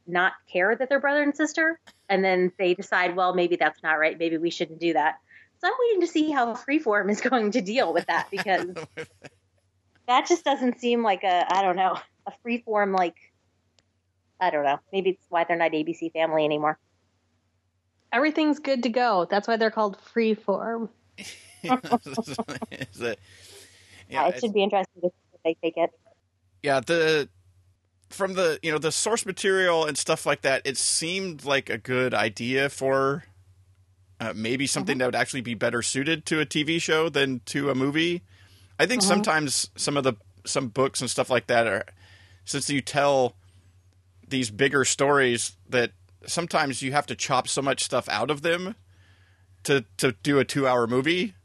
[0.07, 1.79] not care that they're brother and sister,
[2.09, 5.15] and then they decide, well, maybe that's not right, maybe we shouldn't do that.
[5.59, 8.67] So I'm waiting to see how Freeform is going to deal with that because
[10.07, 13.15] that just doesn't seem like a I don't know a Freeform like
[14.39, 16.79] I don't know maybe it's why they're not ABC Family anymore.
[18.11, 19.25] Everything's good to go.
[19.29, 20.89] That's why they're called freeform.
[21.63, 23.19] Is it-
[24.09, 25.91] Yeah, yeah, it should be interesting to see if they take it.
[26.63, 27.29] yeah, the
[28.13, 31.77] from the you know the source material and stuff like that, it seemed like a
[31.77, 33.23] good idea for
[34.19, 37.69] uh, maybe something that would actually be better suited to a TV show than to
[37.69, 38.21] a movie.
[38.79, 40.13] I think sometimes some of the
[40.45, 41.85] some books and stuff like that are
[42.45, 43.35] since you tell
[44.27, 45.91] these bigger stories that
[46.25, 48.75] sometimes you have to chop so much stuff out of them
[49.63, 51.35] to to do a 2-hour movie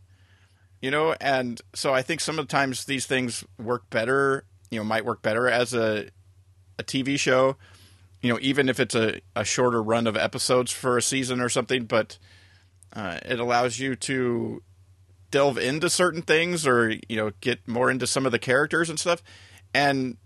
[0.81, 1.17] you know?
[1.21, 5.75] And so i think sometimes these things work better you know might work better as
[5.75, 6.09] a
[6.79, 7.57] a tv show
[8.21, 11.49] you know even if it's a, a shorter run of episodes for a season or
[11.49, 12.19] something but
[12.93, 14.63] uh, it allows you to
[15.31, 18.99] delve into certain things or you know get more into some of the characters and
[18.99, 19.23] stuff.
[19.75, 20.17] And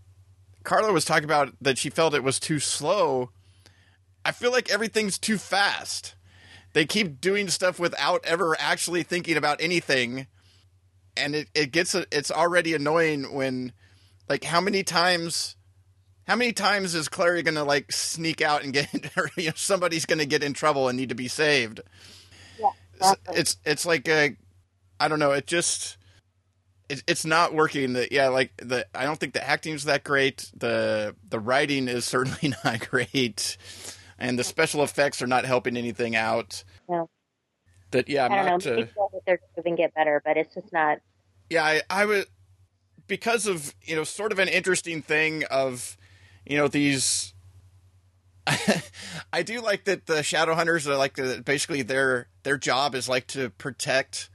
[0.62, 3.30] carla was talking about that she felt it was too slow.
[4.24, 6.14] I feel like everything's too fast.
[6.72, 10.26] They keep doing stuff without ever actually thinking about anything.
[11.16, 13.72] And it, it gets it's already annoying when
[14.28, 15.56] like how many times
[16.26, 20.06] how many times is Clary gonna like sneak out and get or, you know, somebody's
[20.06, 21.80] gonna get in trouble and need to be saved
[22.58, 23.36] Yeah, it's exactly.
[23.40, 24.36] it's, it's like a
[24.98, 25.96] I don't know it just
[26.88, 30.50] it, it's not working the yeah like the I don't think the acting's that great
[30.56, 33.56] the the writing is certainly not great
[34.18, 37.08] and the special effects are not helping anything out No.
[37.92, 38.72] that yeah I'm I don't not know.
[38.82, 40.98] uh, that they're going to get better, but it's just not.
[41.48, 42.26] yeah, I, I would
[43.06, 45.96] because of you know sort of an interesting thing of
[46.50, 47.32] you know these.
[49.32, 53.08] I do like that the shadow hunters are like the, basically their their job is
[53.08, 54.28] like to protect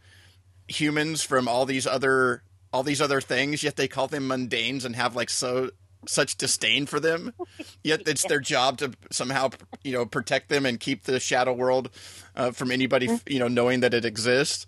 [0.69, 3.63] humans from all these other all these other things.
[3.63, 5.71] Yet they call them mundanes and have like so
[6.07, 7.33] such disdain for them.
[7.83, 9.49] Yet it's their job to somehow
[9.83, 11.89] you know protect them and keep the shadow world
[12.33, 14.65] uh, from anybody you know knowing that it exists.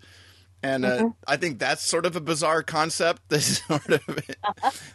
[0.62, 3.22] And uh, I think that's sort of a bizarre concept.
[3.28, 4.02] That's sort of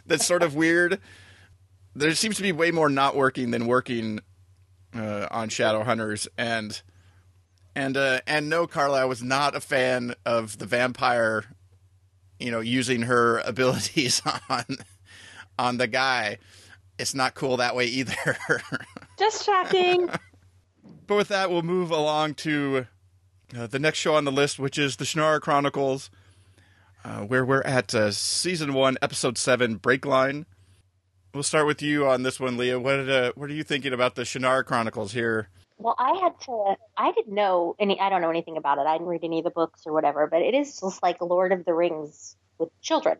[0.06, 1.00] that's sort of weird.
[1.94, 4.20] There seems to be way more not working than working
[4.94, 6.80] uh, on Shadowhunters, and
[7.74, 11.44] and uh, and no, Carla, I was not a fan of the vampire.
[12.38, 14.64] You know, using her abilities on
[15.58, 16.38] on the guy.
[16.98, 18.36] It's not cool that way either.
[19.18, 20.08] Just checking.
[21.06, 22.86] But with that, we'll move along to
[23.56, 26.08] uh, the next show on the list, which is the Shannara Chronicles,
[27.04, 30.46] uh, where we're at uh, season one, episode seven, Breakline.
[31.34, 32.78] We'll start with you on this one, Leah.
[32.78, 35.48] What uh, what are you thinking about the Shannara Chronicles here?
[35.78, 36.76] Well, I had to.
[36.96, 37.98] I didn't know any.
[37.98, 38.86] I don't know anything about it.
[38.86, 40.28] I didn't read any of the books or whatever.
[40.28, 43.18] But it is just like Lord of the Rings with children,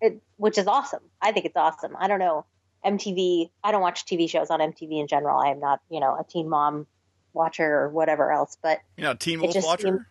[0.00, 1.02] it, which is awesome.
[1.22, 1.96] I think it's awesome.
[1.96, 2.46] I don't know
[2.84, 3.50] MTV.
[3.62, 5.38] I don't watch TV shows on MTV in general.
[5.38, 6.88] I am not, you know, a teen mom
[7.32, 8.58] watcher or whatever else.
[8.60, 10.08] But You know, Teen Wolf Watcher.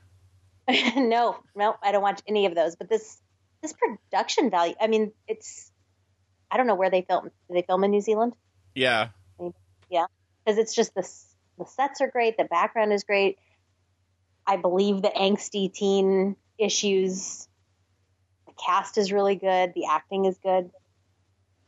[0.96, 2.78] no, no, I don't watch any of those.
[2.78, 3.18] But this
[3.62, 4.76] this production value.
[4.80, 5.70] I mean, it's.
[6.54, 7.26] I don't know where they film.
[7.26, 8.34] Do they film in New Zealand?
[8.76, 9.10] Yeah,
[9.90, 10.06] Yeah.
[10.46, 11.02] because it's just the
[11.58, 13.38] the sets are great, the background is great.
[14.46, 17.48] I believe the angsty teen issues.
[18.46, 19.74] The cast is really good.
[19.74, 20.70] The acting is good.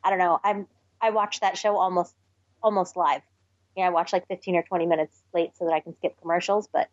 [0.03, 0.39] I don't know.
[0.43, 0.67] I'm
[1.01, 2.13] I watched that show almost
[2.61, 3.21] almost live.
[3.75, 6.67] Yeah, I watch like 15 or 20 minutes late so that I can skip commercials,
[6.71, 6.89] but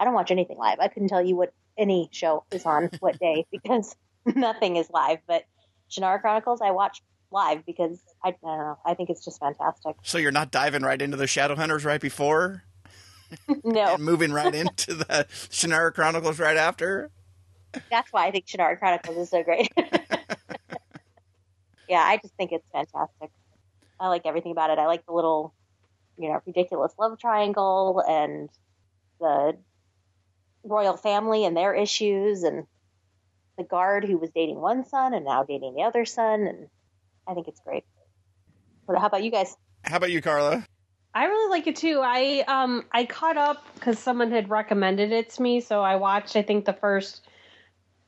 [0.00, 0.78] I don't watch anything live.
[0.80, 3.94] I couldn't tell you what any show is on what day because
[4.26, 5.20] nothing is live.
[5.28, 5.44] But
[5.90, 8.78] Shannara Chronicles, I watch live because I, I don't know.
[8.84, 9.96] I think it's just fantastic.
[10.02, 12.64] So you're not diving right into the Shadowhunters right before
[13.64, 17.10] No, moving right into the Shannara Chronicles right after?
[17.90, 19.70] that's why I think Shannara Chronicles is so great.
[21.88, 23.30] yeah, I just think it's fantastic.
[24.00, 24.78] I like everything about it.
[24.78, 25.54] I like the little,
[26.18, 28.48] you know, ridiculous love triangle and
[29.20, 29.56] the
[30.64, 32.66] royal family and their issues and
[33.56, 36.68] the guard who was dating one son and now dating the other son and
[37.28, 37.84] I think it's great.
[38.86, 39.56] But how about you guys?
[39.84, 40.64] How about you, Carla?
[41.16, 42.00] I really like it too.
[42.04, 46.36] I um I caught up because someone had recommended it to me, so I watched
[46.36, 47.26] I think the first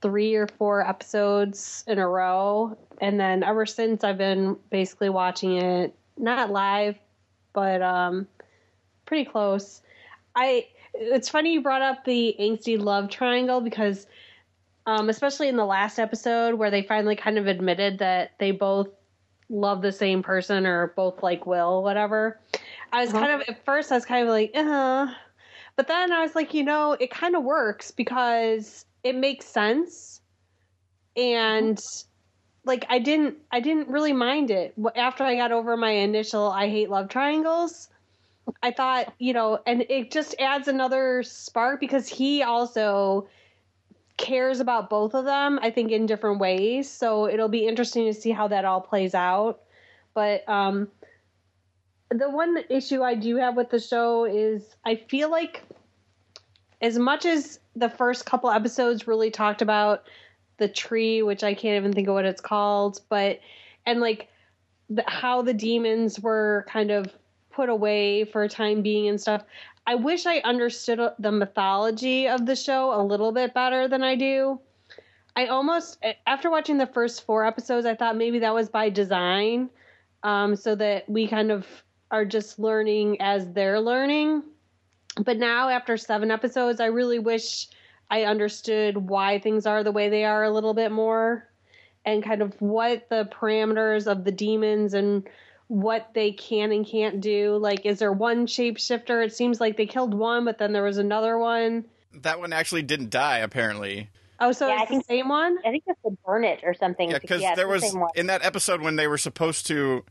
[0.02, 5.56] three or four episodes in a row, and then ever since I've been basically watching
[5.56, 6.98] it not live,
[7.54, 8.28] but um
[9.06, 9.80] pretty close.
[10.36, 14.06] I it's funny you brought up the angsty love triangle because
[14.86, 18.88] um especially in the last episode where they finally kind of admitted that they both
[19.50, 22.40] love the same person or both like Will, whatever.
[22.92, 23.20] I was Uh-huh.
[23.20, 25.12] kind of at first I was kind of like, uh
[25.76, 30.20] but then I was like, you know, it kind of works because it makes sense.
[31.16, 31.80] And
[32.64, 36.68] like I didn't I didn't really mind it after I got over my initial I
[36.68, 37.88] hate love triangles.
[38.62, 43.28] I thought, you know, and it just adds another spark because he also
[44.18, 46.90] cares about both of them, I think in different ways.
[46.90, 49.60] So it'll be interesting to see how that all plays out.
[50.12, 50.88] But um
[52.10, 55.62] the one issue I do have with the show is I feel like
[56.80, 60.04] as much as the first couple episodes really talked about
[60.58, 63.40] the tree, which I can't even think of what it's called, but
[63.86, 64.28] and like
[64.90, 67.12] the, how the demons were kind of
[67.50, 69.42] put away for a time being and stuff.
[69.88, 74.16] I wish I understood the mythology of the show a little bit better than I
[74.16, 74.60] do.
[75.34, 79.70] I almost after watching the first four episodes, I thought maybe that was by design,
[80.22, 81.66] um, so that we kind of
[82.10, 84.42] are just learning as they're learning.
[85.24, 87.68] But now, after seven episodes, I really wish
[88.10, 91.48] I understood why things are the way they are a little bit more
[92.04, 95.26] and kind of what the parameters of the demons and
[95.68, 97.56] what they can and can't do.
[97.56, 99.24] Like, is there one shapeshifter?
[99.24, 101.84] It seems like they killed one, but then there was another one.
[102.14, 104.08] That one actually didn't die, apparently.
[104.40, 105.58] Oh, so Yeah, I it's the same one?
[105.64, 107.10] I think it's the burn it or something.
[107.10, 110.04] Yeah, because it's there the was same in that episode when they were supposed to,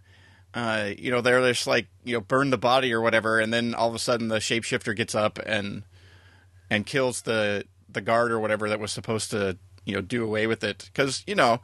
[0.54, 3.74] uh, you know, they're just like you know burn the body or whatever, and then
[3.74, 5.84] all of a sudden the shapeshifter gets up and
[6.70, 10.46] and kills the the guard or whatever that was supposed to you know do away
[10.46, 11.62] with it because you know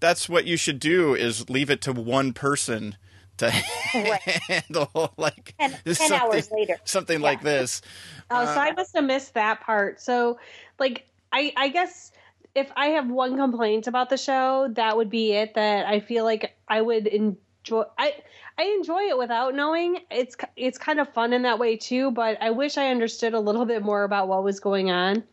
[0.00, 2.96] that's what you should do is leave it to one person
[3.42, 3.64] to
[3.94, 4.22] Right.
[4.48, 6.76] handle like Ten, ten something, hours later.
[6.84, 7.26] something Yeah.
[7.28, 7.82] like this.
[8.30, 10.00] Oh, so Uh, I must have missed that part.
[10.00, 10.38] So,
[10.78, 12.12] like, I I guess
[12.54, 15.54] if I have one complaint about the show, that would be it.
[15.54, 17.84] That I feel like I would enjoy.
[17.98, 18.14] I
[18.58, 19.98] I enjoy it without knowing.
[20.10, 22.10] It's it's kind of fun in that way too.
[22.10, 25.24] But I wish I understood a little bit more about what was going on.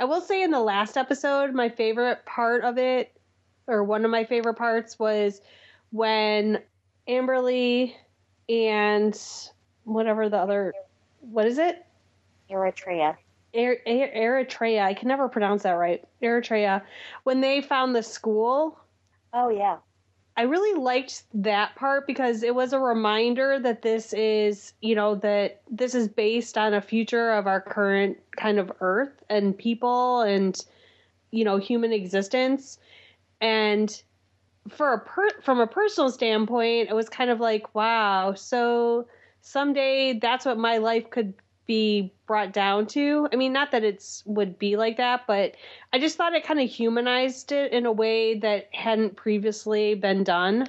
[0.00, 3.18] I will say in the last episode, my favorite part of it,
[3.66, 5.40] or one of my favorite parts, was
[5.90, 6.62] when
[7.08, 7.94] Amberly
[8.48, 9.18] and
[9.84, 10.74] whatever the other,
[11.20, 11.84] what is it?
[12.50, 13.16] Eretria.
[13.56, 14.82] Er- Er- Eretria.
[14.82, 16.04] I can never pronounce that right.
[16.22, 16.82] Eretria.
[17.24, 18.78] When they found the school,
[19.32, 19.78] Oh yeah.
[20.36, 25.16] I really liked that part because it was a reminder that this is, you know,
[25.16, 30.20] that this is based on a future of our current kind of earth and people
[30.20, 30.64] and,
[31.32, 32.78] you know, human existence.
[33.40, 34.00] And
[34.68, 39.06] for a per- from a personal standpoint, it was kind of like, wow, so
[39.40, 41.34] someday that's what my life could
[41.66, 43.28] be brought down to.
[43.32, 45.54] I mean, not that it's would be like that, but
[45.92, 50.24] I just thought it kind of humanized it in a way that hadn't previously been
[50.24, 50.68] done.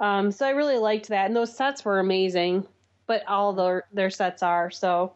[0.00, 2.66] Um, so I really liked that, and those sets were amazing.
[3.06, 5.14] But all their their sets are so.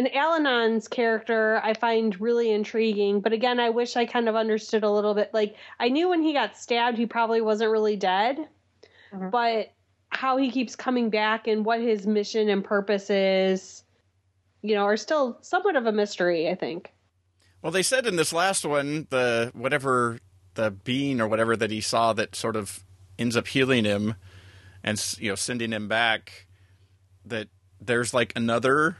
[0.00, 4.82] And Allanon's character I find really intriguing, but again, I wish I kind of understood
[4.82, 5.28] a little bit.
[5.34, 8.48] Like I knew when he got stabbed, he probably wasn't really dead,
[9.12, 9.30] Mhm.
[9.30, 9.74] but
[10.08, 13.82] how he keeps coming back and what his mission and purpose is,
[14.62, 16.48] you know, are still somewhat of a mystery.
[16.48, 16.94] I think.
[17.60, 20.18] Well, they said in this last one, the whatever
[20.54, 22.84] the being or whatever that he saw that sort of
[23.18, 24.14] ends up healing him
[24.82, 26.46] and you know sending him back.
[27.26, 27.48] That
[27.78, 28.96] there's like another,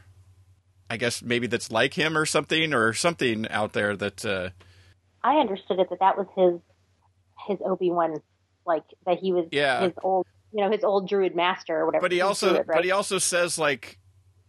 [0.91, 4.25] I guess maybe that's like him or something or something out there that.
[4.25, 4.51] Uh,
[5.23, 6.61] I understood it that that was his
[7.47, 8.21] his Obi Wan,
[8.67, 9.85] like that he was Yeah.
[9.85, 12.03] his old you know his old Druid master or whatever.
[12.03, 12.77] but he He's also Druid, right?
[12.77, 13.99] but he also says like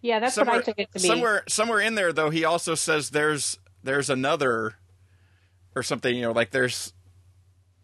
[0.02, 1.08] Yeah, that's what I took it to be.
[1.08, 4.76] Somewhere, somewhere in there, though, he also says there's there's another
[5.76, 6.16] or something.
[6.16, 6.94] You know, like there's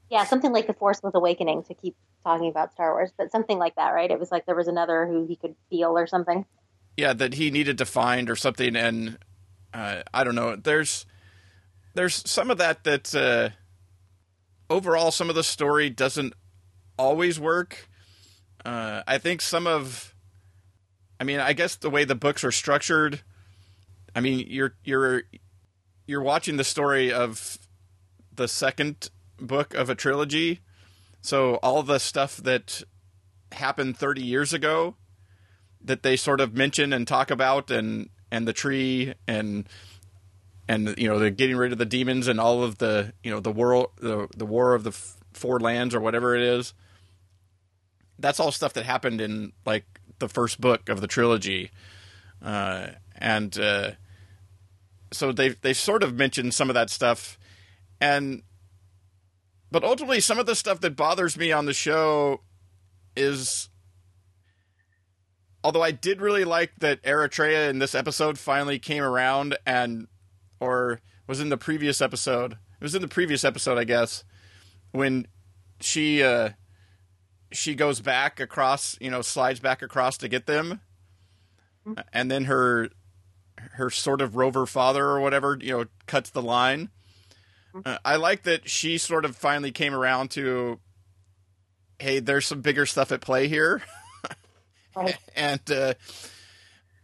[0.10, 3.58] Yeah, something like the Force was awakening to keep talking about Star Wars, but something
[3.60, 4.10] like that, right?
[4.10, 6.46] It was like there was another who he could feel or something.
[6.98, 9.18] Yeah that he needed to find or something, and
[9.74, 10.56] uh, I don't know.
[10.56, 11.06] There's
[11.94, 13.50] there's some of that that uh,
[14.70, 16.34] overall some of the story doesn't
[16.98, 17.88] always work.
[18.66, 20.14] Uh, I think some of,
[21.20, 23.22] I mean, I guess the way the books are structured.
[24.16, 25.24] I mean, you're you're
[26.08, 27.58] you're watching the story of
[28.34, 30.62] the second book of a trilogy,
[31.22, 32.84] so all the stuff that
[33.52, 34.96] happened 30 years ago
[35.84, 39.68] that they sort of mention and talk about, and and the tree and
[40.68, 43.40] and you know the getting rid of the demons and all of the you know
[43.40, 46.74] the world the the war of the f- four lands or whatever it is.
[48.20, 49.86] That's all stuff that happened in like
[50.20, 51.72] the first book of the trilogy.
[52.42, 53.92] Uh, and uh,
[55.12, 57.38] so they they sort of mentioned some of that stuff.
[58.00, 58.44] And
[59.72, 62.42] but ultimately some of the stuff that bothers me on the show
[63.16, 63.70] is
[65.64, 70.08] although I did really like that Eretria in this episode finally came around and
[70.60, 72.54] or was in the previous episode.
[72.54, 74.24] It was in the previous episode, I guess,
[74.92, 75.28] when
[75.80, 76.50] she uh
[77.52, 80.82] she goes back across, you know, slides back across to get them.
[82.12, 82.90] And then her
[83.58, 86.90] her sort of rover father or whatever, you know, cuts the line.
[87.86, 90.80] Uh, I like that she sort of finally came around to
[92.00, 93.82] hey, there's some bigger stuff at play here.
[94.98, 95.18] Right.
[95.36, 95.94] and uh,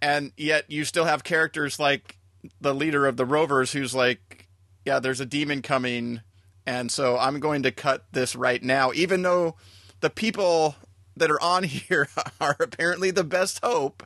[0.02, 2.18] and yet you still have characters like
[2.60, 4.48] the leader of the Rovers who's like,
[4.86, 6.22] yeah, there's a demon coming,
[6.66, 9.56] and so I'm going to cut this right now, even though
[10.02, 10.76] the people
[11.16, 12.08] that are on here
[12.41, 14.06] are apparently the best hope,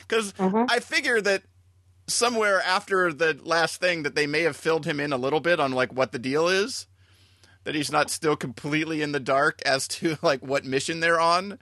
[0.00, 0.66] because Mhm.
[0.70, 1.44] I figure that
[2.06, 5.60] somewhere after the last thing that they may have filled him in a little bit
[5.60, 6.86] on like what the deal is
[7.64, 11.58] that he's not still completely in the dark as to like what mission they're on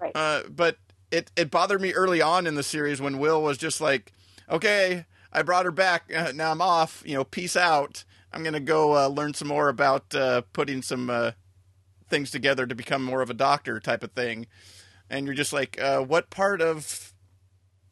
[0.00, 0.10] Right.
[0.16, 0.76] uh, but
[1.10, 4.12] it it bothered me early on in the series when Will was just like,
[4.48, 6.12] "Okay, I brought her back.
[6.14, 7.02] Uh, now I'm off.
[7.06, 8.04] You know, peace out.
[8.32, 11.32] I'm gonna go uh, learn some more about uh, putting some uh,
[12.08, 14.46] things together to become more of a doctor type of thing."
[15.10, 17.12] And you're just like, uh, "What part of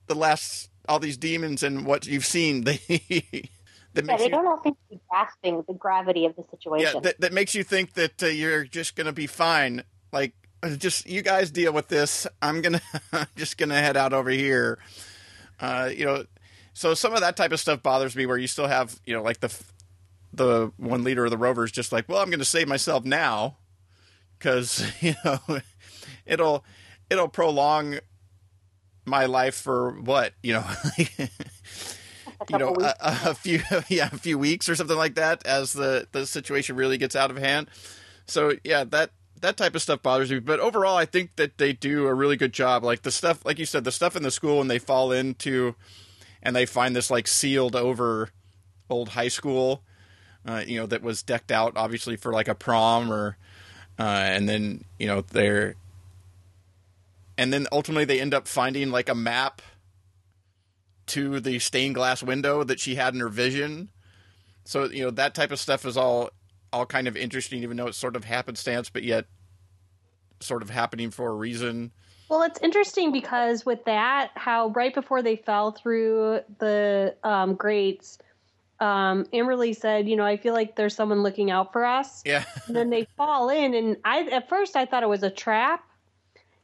[0.07, 2.81] the last all these demons and what you've seen they
[3.95, 7.01] that Yeah, they you don't all seem to be grasping the gravity of the situation.
[7.01, 9.85] yeah, that, that makes you think that uh, you're just gonna be fine.
[10.13, 10.35] Like,
[10.77, 12.27] just you guys deal with this.
[12.43, 12.81] I'm gonna
[13.37, 14.79] just gonna head out over here.
[15.61, 16.25] Uh, you know,
[16.75, 18.27] so some of that type of stuff bothers me.
[18.27, 19.55] Where you still have, you know, like the
[20.33, 23.57] the one leader of the Rovers just like, well, I'm gonna save myself now
[24.39, 25.39] because you know
[26.27, 26.65] it'll
[27.11, 27.99] it'll prolong
[29.05, 30.65] my life for what you know.
[32.49, 36.07] you know, a, a few yeah, a few weeks or something like that as the
[36.13, 37.69] the situation really gets out of hand.
[38.27, 40.39] So yeah, that that type of stuff bothers me.
[40.39, 42.85] But overall, I think that they do a really good job.
[42.85, 45.75] Like the stuff, like you said, the stuff in the school when they fall into
[46.43, 48.31] and they find this like sealed over
[48.91, 49.83] old high school,
[50.47, 53.37] uh, you know, that was decked out obviously for like a prom or,
[53.99, 55.75] uh, and then you know they're,
[57.37, 59.61] and then ultimately they end up finding like a map
[61.07, 63.89] to the stained glass window that she had in her vision.
[64.65, 66.31] So you know that type of stuff is all
[66.73, 69.27] all kind of interesting, even though it's sort of happenstance, but yet
[70.41, 71.93] sort of happening for a reason.
[72.29, 78.19] Well, it's interesting because with that, how right before they fell through the um, grates,
[78.81, 82.45] um, Amberly said, "You know, I feel like there's someone looking out for us." Yeah,
[82.67, 85.85] and then they fall in, and I at first I thought it was a trap.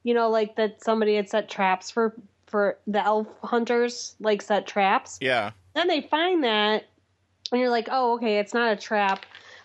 [0.02, 2.14] You know, like that somebody had set traps for
[2.46, 5.18] for the elf hunters, like set traps.
[5.20, 6.84] yeah, Then they find that,
[7.50, 9.24] and you're like, "Oh, okay, it's not a trap."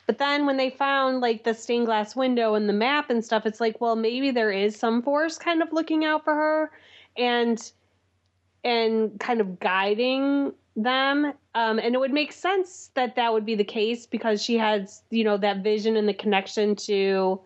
[0.09, 3.45] But then when they found like the stained glass window and the map and stuff,
[3.45, 6.71] it's like, well, maybe there is some force kind of looking out for her,
[7.15, 7.71] and
[8.63, 11.31] and kind of guiding them.
[11.53, 15.03] Um, and it would make sense that that would be the case because she has,
[15.11, 17.41] you know, that vision and the connection to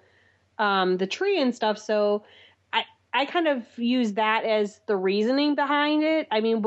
[0.58, 1.78] um, the tree and stuff.
[1.78, 2.24] So
[2.72, 6.30] I I kind of use that as the reasoning behind it.
[6.32, 6.64] I mean,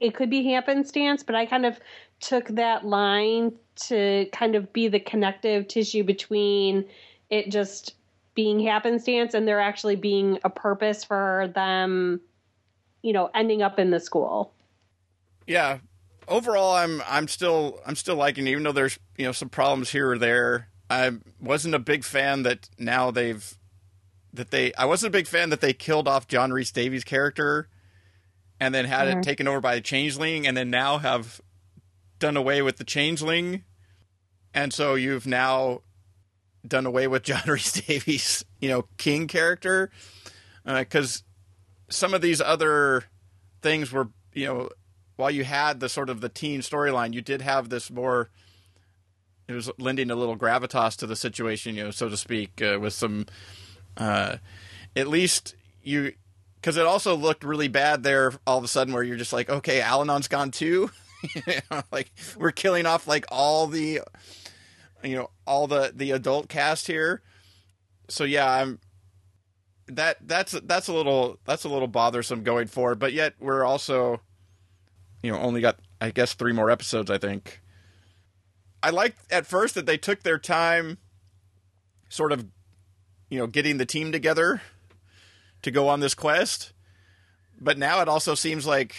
[0.00, 1.78] it could be happenstance, but I kind of
[2.20, 6.84] took that line to kind of be the connective tissue between
[7.30, 7.94] it just
[8.34, 12.20] being happenstance and there actually being a purpose for them,
[13.02, 14.52] you know, ending up in the school.
[15.46, 15.78] yeah.
[16.26, 19.90] Overall, I'm I'm still I'm still liking, it, even though there's you know some problems
[19.90, 20.68] here or there.
[20.88, 23.58] I wasn't a big fan that now they've
[24.32, 27.68] that they I wasn't a big fan that they killed off John Rhys Davies' character
[28.58, 29.18] and then had Mhm.
[29.18, 31.42] it taken over by a changeling, and then now have
[32.24, 33.64] done away with the changeling,
[34.54, 35.82] and so you've now
[36.66, 39.90] done away with John Rhys Davies, you know, King character,
[40.64, 41.22] because
[41.90, 43.04] some of these other
[43.60, 44.70] things were, you know,
[45.16, 48.30] while you had the sort of the teen storyline, you did have this more.
[49.46, 52.78] It was lending a little gravitas to the situation, you know, so to speak, uh,
[52.80, 53.26] with some.
[53.98, 54.38] Uh,
[54.96, 56.14] at least you,
[56.54, 58.32] because it also looked really bad there.
[58.46, 60.90] All of a sudden, where you're just like, okay, Allanon's gone too.
[61.34, 64.00] You know, like we're killing off like all the,
[65.02, 67.22] you know, all the the adult cast here.
[68.08, 68.78] So yeah, I'm
[69.86, 72.98] that that's that's a little that's a little bothersome going forward.
[72.98, 74.20] But yet we're also,
[75.22, 77.10] you know, only got I guess three more episodes.
[77.10, 77.60] I think.
[78.82, 80.98] I liked at first that they took their time,
[82.10, 82.44] sort of,
[83.30, 84.60] you know, getting the team together
[85.62, 86.74] to go on this quest.
[87.58, 88.94] But now it also seems like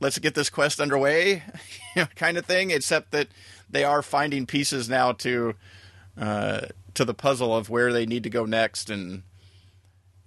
[0.00, 1.42] let's get this quest underway,
[1.96, 2.70] you know, kind of thing.
[2.70, 3.28] Except that
[3.68, 5.54] they are finding pieces now to
[6.18, 9.22] uh, to the puzzle of where they need to go next and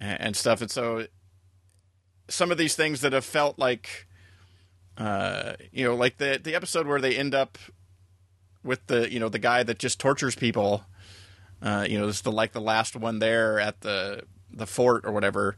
[0.00, 0.60] and stuff.
[0.60, 1.06] And so
[2.28, 4.06] some of these things that have felt like,
[4.96, 7.58] uh, you know, like the the episode where they end up
[8.64, 10.84] with the you know the guy that just tortures people.
[11.60, 15.04] Uh, you know, this is the like the last one there at the the fort
[15.04, 15.56] or whatever.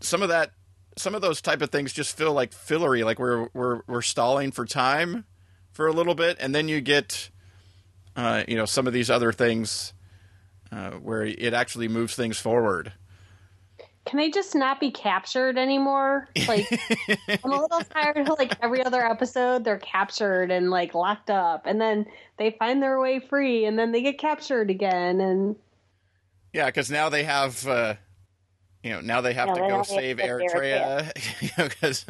[0.00, 0.50] Some of that,
[0.96, 4.52] some of those type of things just feel like fillery, like we're we're we're stalling
[4.52, 5.24] for time
[5.72, 7.30] for a little bit, and then you get,
[8.16, 9.92] uh, you know, some of these other things
[10.70, 12.92] uh, where it actually moves things forward.
[14.06, 16.28] Can they just not be captured anymore?
[16.46, 16.66] Like,
[17.42, 21.64] I'm a little tired of like every other episode, they're captured and like locked up,
[21.64, 25.56] and then they find their way free, and then they get captured again, and
[26.52, 27.94] Yeah, because now they have, uh,
[28.84, 31.12] you know, now they have Yeah, to they go to save Eretria,
[31.58, 32.06] because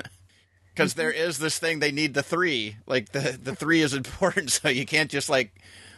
[0.75, 2.77] because there is this thing they need the three.
[2.87, 5.55] Like the the three is important, so you can't just like,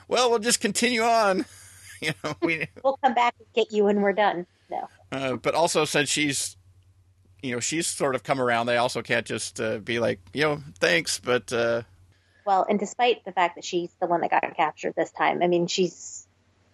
[0.08, 1.46] well, we'll just continue on.
[2.02, 2.68] You know, we.
[2.82, 4.46] We'll come back and get you when we're done.
[4.70, 4.90] No.
[5.12, 6.56] Uh, but also since she's,
[7.42, 10.42] you know, she's sort of come around, they also can't just uh, be like, you
[10.42, 11.82] know, thanks, but uh,
[12.44, 15.48] Well, and despite the fact that she's the one that got captured this time, I
[15.48, 16.25] mean, she's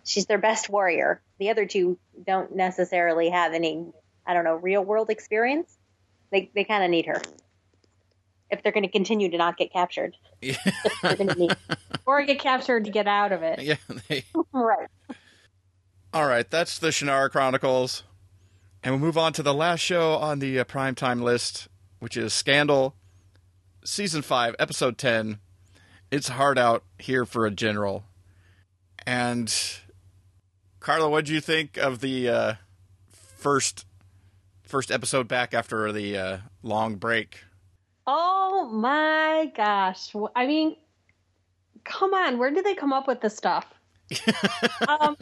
[0.04, 1.20] she's their best warrior.
[1.38, 3.86] The other two don't necessarily have any,
[4.26, 5.76] I don't know, real world experience.
[6.30, 7.20] They they kind of need her
[8.52, 10.14] if they're going to continue to not get captured.
[10.40, 10.56] yeah,
[11.02, 11.56] They're going to need
[12.06, 13.62] or get captured to get out of it.
[13.62, 13.76] yeah.
[14.08, 14.88] They, right.
[16.12, 18.04] All right, that's the Shannara Chronicles.
[18.82, 21.68] And we'll move on to the last show on the uh, primetime list,
[22.00, 22.94] which is Scandal,
[23.84, 25.38] Season 5, Episode 10.
[26.10, 28.04] It's hard out here for a general.
[29.06, 29.54] And,
[30.82, 32.54] Carla, what do you think of the uh,
[33.12, 33.86] first
[34.64, 37.38] first episode back after the uh, long break?
[38.04, 40.12] Oh my gosh!
[40.34, 40.74] I mean,
[41.84, 43.72] come on, where did they come up with this stuff?
[44.88, 45.16] um,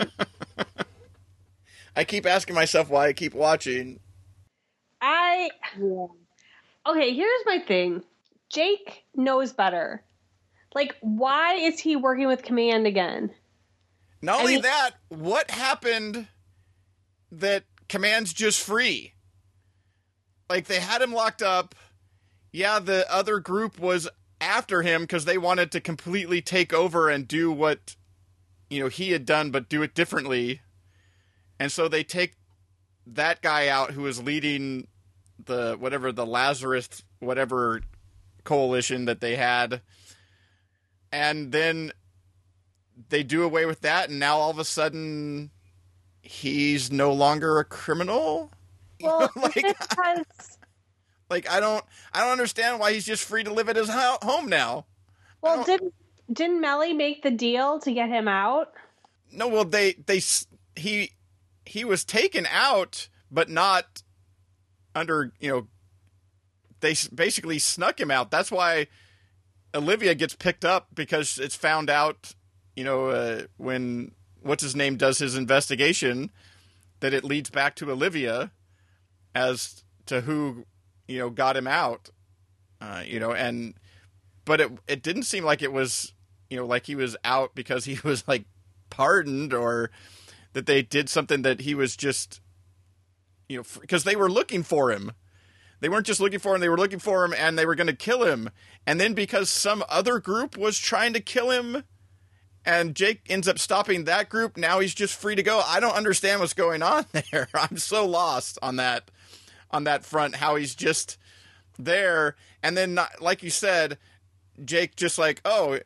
[1.94, 4.00] I keep asking myself why I keep watching.
[5.02, 5.50] I
[6.86, 7.14] okay.
[7.14, 8.02] Here's my thing.
[8.48, 10.02] Jake knows better.
[10.74, 13.30] Like, why is he working with Command again?
[14.22, 16.28] Not I only mean- that, what happened
[17.32, 19.14] that Command's just free?
[20.48, 21.74] Like they had him locked up.
[22.52, 24.08] Yeah, the other group was
[24.40, 27.94] after him because they wanted to completely take over and do what
[28.68, 30.60] you know he had done, but do it differently.
[31.60, 32.34] And so they take
[33.06, 34.88] that guy out who was leading
[35.44, 37.82] the whatever the Lazarus whatever
[38.42, 39.82] coalition that they had,
[41.12, 41.92] and then
[43.08, 45.50] they do away with that, and now all of a sudden
[46.22, 48.50] he's no longer a criminal.
[49.02, 50.26] Well, Like- because
[51.30, 51.82] Like I don't,
[52.12, 54.84] I don't understand why he's just free to live at his ho- home now.
[55.40, 55.94] well, didn't
[56.30, 58.72] didn't Mellie make the deal to get him out?
[59.32, 60.20] No, well they they
[60.76, 61.12] he
[61.64, 64.02] he was taken out, but not
[64.94, 65.66] under you know.
[66.80, 68.30] They basically snuck him out.
[68.30, 68.88] That's why
[69.74, 72.34] Olivia gets picked up because it's found out,
[72.80, 76.30] you know, uh, when what's his name does his investigation,
[77.00, 78.52] that it leads back to Olivia
[79.34, 80.64] as to who
[81.06, 82.08] you know got him out.
[82.80, 83.74] Uh, you know, and
[84.46, 86.14] but it it didn't seem like it was
[86.48, 88.46] you know like he was out because he was like
[88.88, 89.90] pardoned or
[90.54, 92.40] that they did something that he was just
[93.46, 95.12] you know because they were looking for him
[95.80, 97.86] they weren't just looking for him they were looking for him and they were going
[97.86, 98.48] to kill him
[98.86, 101.84] and then because some other group was trying to kill him
[102.64, 105.94] and Jake ends up stopping that group now he's just free to go I don't
[105.96, 109.10] understand what's going on there I'm so lost on that
[109.70, 111.16] on that front how he's just
[111.84, 113.98] there, and then not, like you said,
[114.64, 115.78] Jake just like, oh,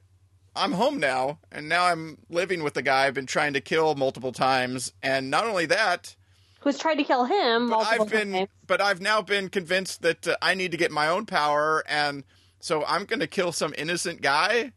[0.56, 3.94] I'm home now, and now I'm living with the guy I've been trying to kill
[3.94, 6.16] multiple times, and not only that,
[6.60, 8.48] Who's tried to kill him but multiple I've been, times.
[8.66, 12.24] but I've now been convinced that uh, I need to get my own power, and
[12.60, 14.72] so I'm going to kill some innocent guy.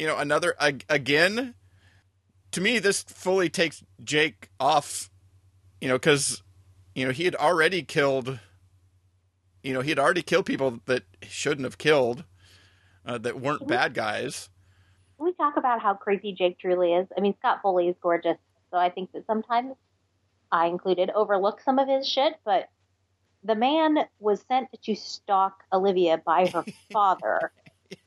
[0.00, 0.54] You know, another
[0.88, 1.54] again.
[2.52, 5.10] To me, this fully takes Jake off.
[5.78, 6.42] You know, because
[6.94, 8.38] you know he had already killed.
[9.62, 12.24] You know, he had already killed people that shouldn't have killed,
[13.04, 14.48] uh, that weren't bad guys.
[15.18, 17.06] Can we talk about how creepy Jake truly is?
[17.14, 18.38] I mean, Scott Foley is gorgeous,
[18.70, 19.74] so I think that sometimes
[20.50, 22.70] I included overlook some of his shit, but
[23.44, 27.52] the man was sent to stalk Olivia by her father,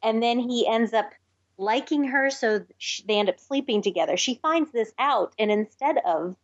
[0.01, 1.11] and then he ends up
[1.57, 4.17] liking her, so sh- they end up sleeping together.
[4.17, 6.35] She finds this out, and instead of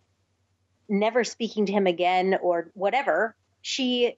[0.88, 4.16] never speaking to him again or whatever, she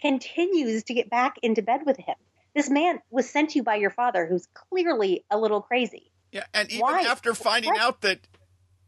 [0.00, 2.16] continues to get back into bed with him.
[2.54, 6.10] This man was sent to you by your father, who's clearly a little crazy.
[6.32, 7.00] Yeah, and even Why?
[7.02, 7.80] after finding What?
[7.80, 8.20] out that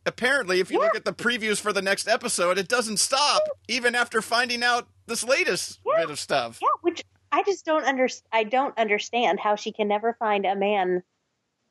[0.07, 0.87] apparently if you Yeah.
[0.87, 4.89] look at the previews for the next episode, it doesn't stop even after finding out
[5.07, 6.01] this latest Yeah.
[6.01, 6.59] bit of stuff.
[6.63, 10.57] Yeah, which I just don't under I don't understand how she can never find a
[10.57, 11.03] man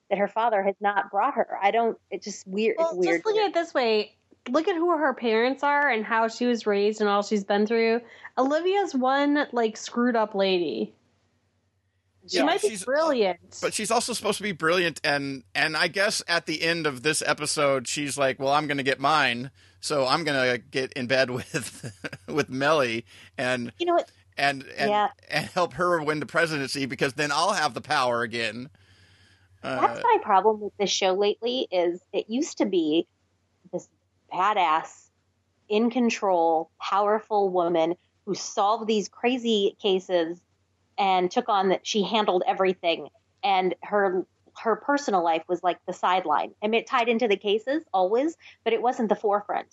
[0.10, 1.48] that her father has not brought her.
[1.62, 1.98] I don't.
[2.12, 2.76] It's just weird.
[2.78, 3.18] Well, it's weird.
[3.18, 4.16] just look at it this way.
[4.50, 7.68] Look at who her parents are and how she was raised and all she's been
[7.68, 8.00] through.
[8.38, 10.94] Olivia's one like screwed up lady.
[12.30, 13.40] She Yeah, might be she's- uh, brilliant.
[13.62, 17.04] But she's also supposed to be brilliant and and I guess at the end of
[17.04, 20.94] this episode she's like, "Well, I'm going to get mine, so I'm going to get
[20.94, 21.94] in bed with
[22.28, 23.06] with Mellie
[23.38, 24.12] and you know what?
[24.38, 25.08] and and, Yeah.
[25.30, 28.70] and help her win the presidency because then I'll have the power again."
[29.64, 31.68] That's Uh, my problem with this show lately.
[31.72, 33.08] Is it used to be
[33.72, 33.90] this
[34.32, 35.10] badass,
[35.70, 37.96] in control, powerful woman
[38.26, 40.42] who solved these crazy cases
[40.98, 41.86] and took on that.
[41.86, 43.10] She handled everything,
[43.44, 44.26] and her
[44.58, 46.54] her personal life was like the sideline.
[46.64, 49.68] I mean, it tied into the cases always, but it wasn't the forefront.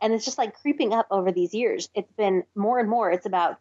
[0.00, 1.90] And it's just like creeping up over these years.
[1.94, 3.10] It's been more and more.
[3.10, 3.58] It's about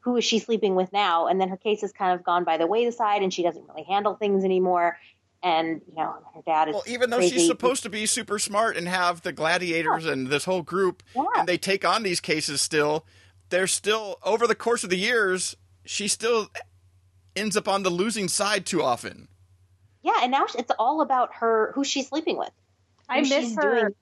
[0.00, 1.26] who is she sleeping with now?
[1.26, 3.84] And then her case has kind of gone by the wayside, and she doesn't really
[3.84, 4.98] handle things anymore.
[5.42, 7.38] And you know, her dad is Well, even though crazy.
[7.38, 11.24] she's supposed to be super smart and have the gladiators and this whole group, Yeah.
[11.36, 13.06] and they take on these cases still,
[13.48, 16.48] they're still over the course of the years, she still
[17.34, 19.28] ends up on the losing side too often.
[20.02, 22.50] yeah, and now it's all about her who she's sleeping with.
[23.08, 23.80] I miss her.
[23.80, 23.94] doing-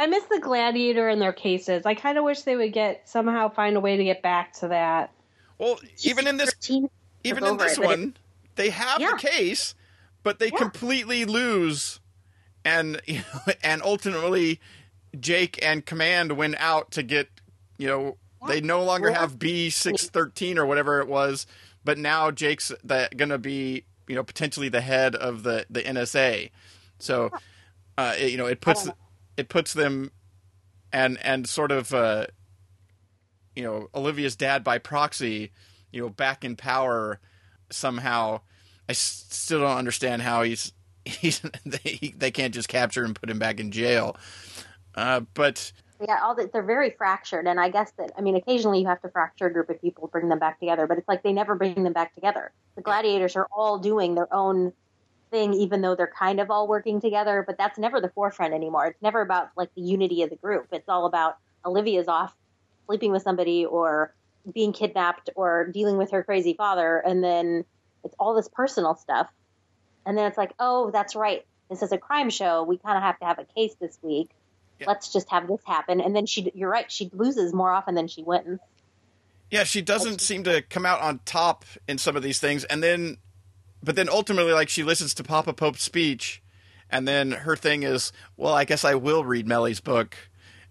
[0.00, 1.86] I miss the gladiator and their cases.
[1.86, 4.68] I kind of wish they would get somehow find a way to get back to
[4.68, 5.12] that.
[5.58, 6.88] Well, even in this, 13
[7.24, 8.16] even in this it, but one,
[8.56, 9.08] they have Yeah.
[9.08, 9.74] the case,
[10.22, 10.58] but they Yeah.
[10.58, 12.00] completely lose,
[12.64, 14.60] and you know, and ultimately,
[15.18, 17.28] Jake and Command went out to get,
[17.78, 21.46] you know, they no longer have B six thirteen or whatever it was,
[21.84, 26.50] but now Jake's the, gonna be, you know, potentially the head of the the NSA,
[26.98, 27.32] so,
[27.98, 28.96] uh, it, you know, it puts don't
[29.36, 30.12] it puts them,
[30.92, 31.92] and and sort of.
[31.94, 32.26] Uh,
[33.56, 35.52] you know Olivia's dad by proxy,
[35.92, 37.20] you know, back in power
[37.70, 38.40] somehow.
[38.88, 40.72] I s- still don't understand how he's
[41.04, 44.16] he's they they can't just capture and put him back in jail.
[44.94, 48.80] Uh, but Yeah, all the, they're very fractured, and I guess that I mean, occasionally
[48.80, 51.22] you have to fracture a group of people, bring them back together, but it's like
[51.22, 52.52] they never bring them back together.
[52.76, 54.72] The gladiators are all doing their own
[55.30, 57.44] thing, even though they're kind of all working together.
[57.46, 58.86] But that's never the forefront anymore.
[58.86, 60.68] It's never about like the unity of the group.
[60.72, 62.34] It's all about Olivia's off
[62.86, 64.12] sleeping with somebody or
[64.52, 67.64] being kidnapped or dealing with her crazy father, and then
[68.04, 69.30] it's all this personal stuff.
[70.06, 71.44] And then it's like, oh, that's right.
[71.68, 72.62] This is a crime show.
[72.64, 74.30] We kind of have to have a case this week.
[74.80, 74.86] Yeah.
[74.88, 76.00] Let's just have this happen.
[76.00, 78.58] And then she, you're right, she loses more often than she wins.
[79.50, 82.82] yeah, she doesn't seem to come out on top in some of these things, and
[82.82, 83.18] then,
[83.82, 86.42] but then ultimately, like she listens to Papa Pope's speech,
[86.90, 90.16] and then her thing is, well, I guess I will read Mellie's book,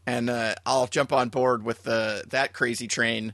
[0.05, 3.33] and uh, I'll jump on board with the that crazy train,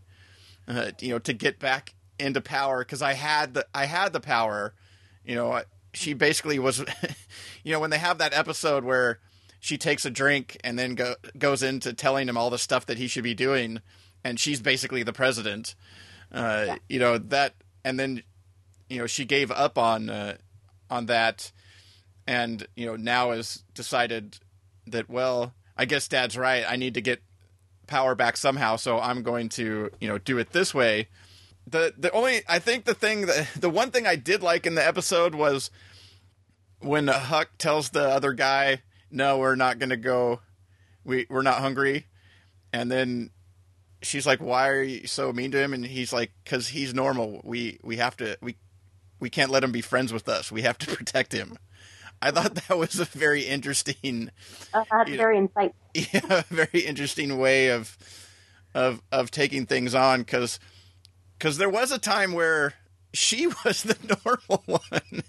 [0.67, 4.19] uh, you know, to get back into power because I had the I had the
[4.19, 4.73] power,
[5.25, 5.61] you know.
[5.93, 6.83] She basically was,
[7.63, 9.19] you know, when they have that episode where
[9.61, 12.97] she takes a drink and then go, goes into telling him all the stuff that
[12.97, 13.79] he should be doing,
[14.23, 15.73] and she's basically the president.
[16.31, 17.53] Uh, You know that,
[17.85, 18.23] and then,
[18.89, 20.37] you know, she gave up on uh,
[20.89, 21.51] on that,
[22.27, 24.37] and you know now has decided
[24.87, 26.65] that well, I guess Dad's right.
[26.67, 27.21] I need to get
[27.87, 31.07] power back somehow, so I'm going to you know do it this way.
[31.67, 34.75] The the only I think the thing that the one thing I did like in
[34.75, 35.71] the episode was
[36.79, 40.41] when Huck tells the other guy, "No, we're not going to go.
[41.03, 42.07] We we're not hungry,"
[42.71, 43.31] and then
[44.01, 47.41] she's like, "Why are you so mean to him?" And he's like, "Cause he's normal.
[47.43, 48.57] We we have to we
[49.19, 50.51] we can't let him be friends with us.
[50.51, 51.57] We have to protect him."
[52.21, 54.31] I thought that was a very interesting,
[54.73, 55.73] Uh, that's You know- very insightful.
[55.93, 57.97] yeah, very interesting way of
[58.73, 60.59] of of taking things on because
[61.37, 62.73] because there was a time where
[63.13, 65.23] she was the normal one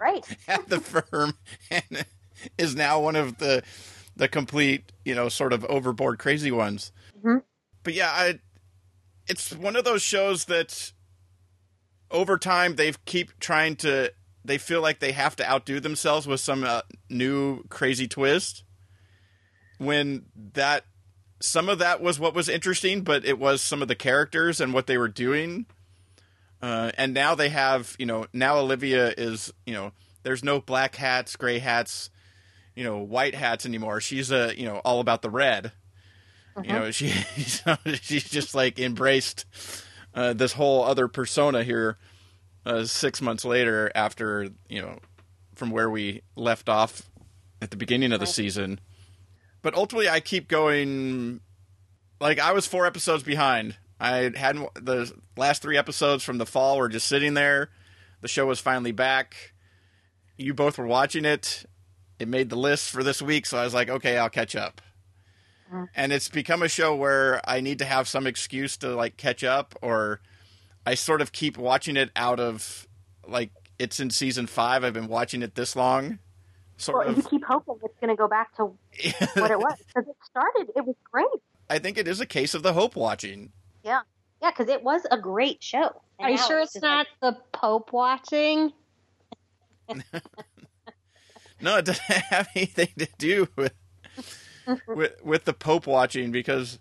[0.00, 0.24] Right.
[0.46, 1.34] at the firm
[1.70, 2.04] and
[2.58, 3.62] is now one of the
[4.16, 6.92] the complete you know sort of overboard crazy ones.
[7.24, 7.42] Mhm.
[7.82, 8.38] But yeah, I
[9.26, 10.92] it's one of those shows that
[12.10, 14.12] over time they keep trying to
[14.44, 18.62] they feel like they have to outdo themselves with some uh, new crazy twist.
[19.78, 20.84] When that
[21.40, 24.72] some of that was what was interesting but it was some of the characters and
[24.72, 25.66] what they were doing.
[26.62, 29.92] Uh, and now they have you know now olivia is you know
[30.22, 32.10] there's no black hats gray hats
[32.74, 34.00] you know white hats anymore.
[34.00, 35.72] She's a you know all about the red.
[36.62, 37.08] You know she
[38.00, 39.44] she's just like embraced
[40.14, 41.98] uh, this whole other persona here
[42.64, 44.98] uh, six months later after you know
[45.54, 47.10] from where we left off
[47.60, 48.80] at the beginning of the season.
[49.62, 51.40] But ultimately i keep going
[52.20, 53.76] like i was four episodes behind.
[54.00, 57.70] I hadn't the last three episodes from the fall were just sitting there.
[58.20, 59.52] The show was finally back.
[60.36, 61.64] You both were watching it.
[62.18, 64.80] It made the list for this week so i was like okay i'll catch up.
[65.72, 65.84] Mm-hmm.
[65.94, 69.42] and it's become a show where i need to have some excuse to like catch
[69.42, 70.20] up or
[70.86, 72.86] i sort of keep watching it out of
[73.26, 76.18] like it's in season five i've been watching it this long
[76.76, 78.64] sort Well, you keep hoping it's going to go back to
[79.40, 80.68] what it was because it started.
[80.76, 81.26] It was great.
[81.70, 83.50] i think it is a case of the hope watching
[83.82, 84.00] Yeah,
[84.42, 86.02] yeah, because it was a great show.
[86.18, 88.72] And Are you sure it's just not the Pope watching?
[91.60, 93.72] No, it doesn't have anything to do with
[94.88, 96.78] with with the Pope watching because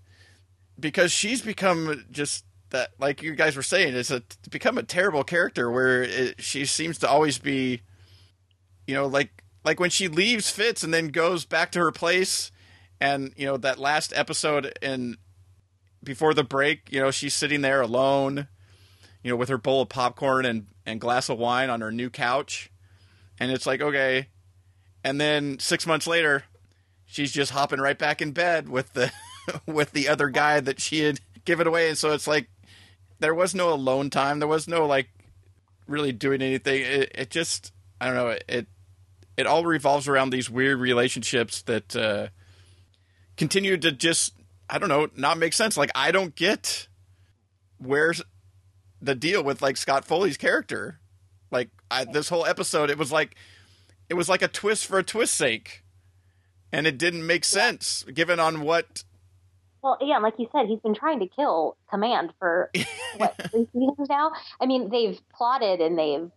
[0.80, 5.24] because she's become just that like you guys were saying it's a become a terrible
[5.24, 7.82] character where it, she seems to always be
[8.88, 12.52] you know like like when she leaves Fitz and then goes back to her place
[13.00, 15.18] and you know that last episode and
[16.04, 18.48] before the break you know she's sitting there alone
[19.24, 22.10] you know with her bowl of popcorn and and glass of wine on her new
[22.10, 22.72] couch.
[23.40, 24.28] And it's like okay.
[25.04, 26.44] And then six months later,
[27.14, 29.11] she's just hopping right back in bed with the
[29.68, 31.89] with the other guy that she had given away.
[31.89, 32.49] And so it's like
[33.20, 34.39] there was no alone time.
[34.39, 35.09] There was no like
[35.88, 36.82] really doing anything.
[36.82, 38.36] It, it just I don't know.
[38.47, 38.68] It
[39.38, 42.28] it all revolves around these weird relationships that uh,
[43.38, 44.34] continue to just
[44.68, 45.78] I don't know not make sense.
[45.78, 46.88] Like I don't get
[47.78, 48.24] where's
[49.01, 50.99] the deal with like Scott Foley's character.
[51.51, 53.36] Like I, this whole episode, it was like
[54.09, 55.83] it was like a twist for a twist's sake,
[56.74, 59.04] and it didn't make sense given on what.
[59.82, 62.72] Well, yeah, like you said, he's been trying to kill Command for
[63.18, 64.32] what three seasons now.
[64.60, 66.32] I mean, they've plotted and they've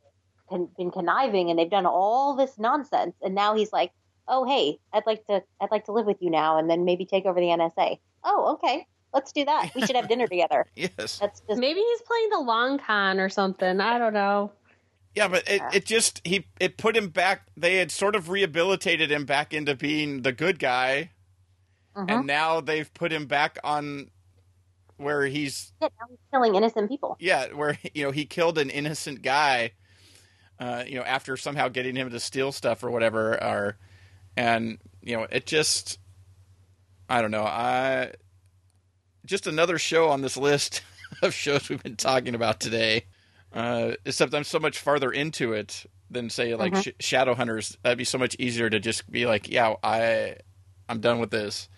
[0.48, 3.92] con- been conniving and they've done all this nonsense, and now he's like,
[4.28, 7.06] "Oh, hey, I'd like to, I'd like to live with you now, and then maybe
[7.06, 9.70] take over the NSA." Oh, okay, let's do that.
[9.74, 10.66] We should have dinner together.
[10.74, 13.80] Yes, That's just Maybe he's playing the long con or something.
[13.80, 14.52] I don't know.
[15.16, 17.48] Yeah, but it, it just he it put him back.
[17.56, 21.10] They had sort of rehabilitated him back into being the good guy,
[21.96, 22.10] Mhm.
[22.10, 24.10] and now they've put him back on
[24.98, 27.16] where he's Yeah, now he's killing innocent people.
[27.18, 29.72] yeah, where you know he killed an innocent guy,
[30.60, 33.78] uh, you know, after somehow getting him to steal stuff or whatever, or
[34.36, 35.98] and you know, it just,
[37.08, 38.12] I don't know, I
[39.24, 40.82] just another show on this list
[41.22, 43.06] of shows we've been talking about today.
[43.56, 46.82] Uh, except I'm so much farther into it than say like Mhm.
[47.00, 47.76] Sh- Shadowhunters.
[47.82, 50.36] That'd be so much easier to just be like, yeah, I,
[50.88, 51.68] I'm done with this.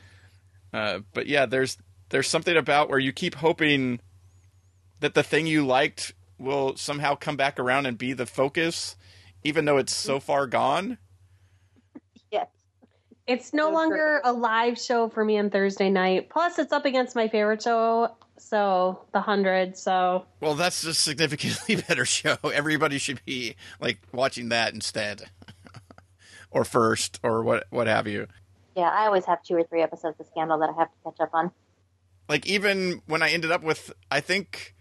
[0.73, 1.79] Uh, but yeah, there's
[2.11, 4.01] there's something about where you keep hoping
[5.01, 8.97] that the thing you liked will somehow come back around and be the focus,
[9.45, 10.99] even though it's so far gone.
[12.31, 12.49] Yes.
[13.27, 16.29] It's no So longer a live show for me on Thursday night.
[16.29, 19.77] Plus, it's up against my favorite show, so The Hundred.
[19.77, 22.37] So Well, that's a significantly better show.
[22.43, 25.31] Everybody should be like watching that instead,
[26.51, 28.27] or first, or what what have you.
[28.77, 31.21] Yeah, I always have two or three episodes of Scandal that I have to catch
[31.21, 31.51] up on.
[32.29, 34.77] Like even when I ended up with, I think,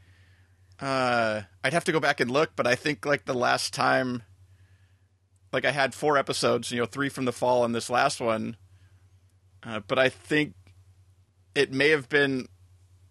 [0.79, 4.21] uh, I'd have to go back and look, but I think like the last time,
[5.51, 8.57] like I had four episodes, you know, three from the fall and this last one,
[9.63, 10.53] uh, but I think
[11.55, 12.47] it may have been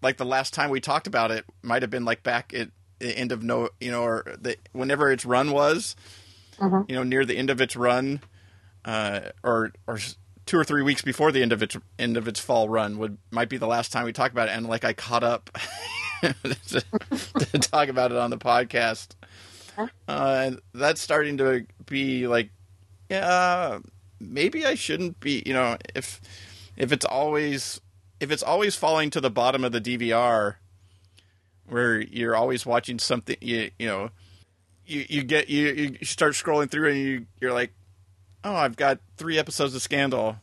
[0.07, 2.68] like the last time we talked about it might have been like back at
[3.00, 5.96] the end of no, you know, or the whenever its run was,
[6.59, 6.88] Mhm.
[6.88, 8.20] you know, near the end of its run,
[8.84, 9.98] uh, or or
[10.46, 13.18] two or three weeks before the end of its end of its fall run would
[13.30, 15.50] might be the last time we talk about it, and like I caught up
[16.22, 16.84] to,
[17.38, 19.09] to talk about it on the podcast.
[19.76, 22.48] Uh, and that's starting to be like,
[23.11, 23.78] yeah,
[24.18, 25.42] maybe I shouldn't be.
[25.44, 26.20] You know, if
[26.76, 27.80] if it's always
[28.21, 30.57] if it's always falling to the bottom of the DVR,
[31.67, 34.11] where you're always watching something, you you know,
[34.85, 35.69] you you get you
[36.01, 37.73] you start scrolling through and you you're like,
[38.45, 40.37] oh, I've got three episodes of Scandal.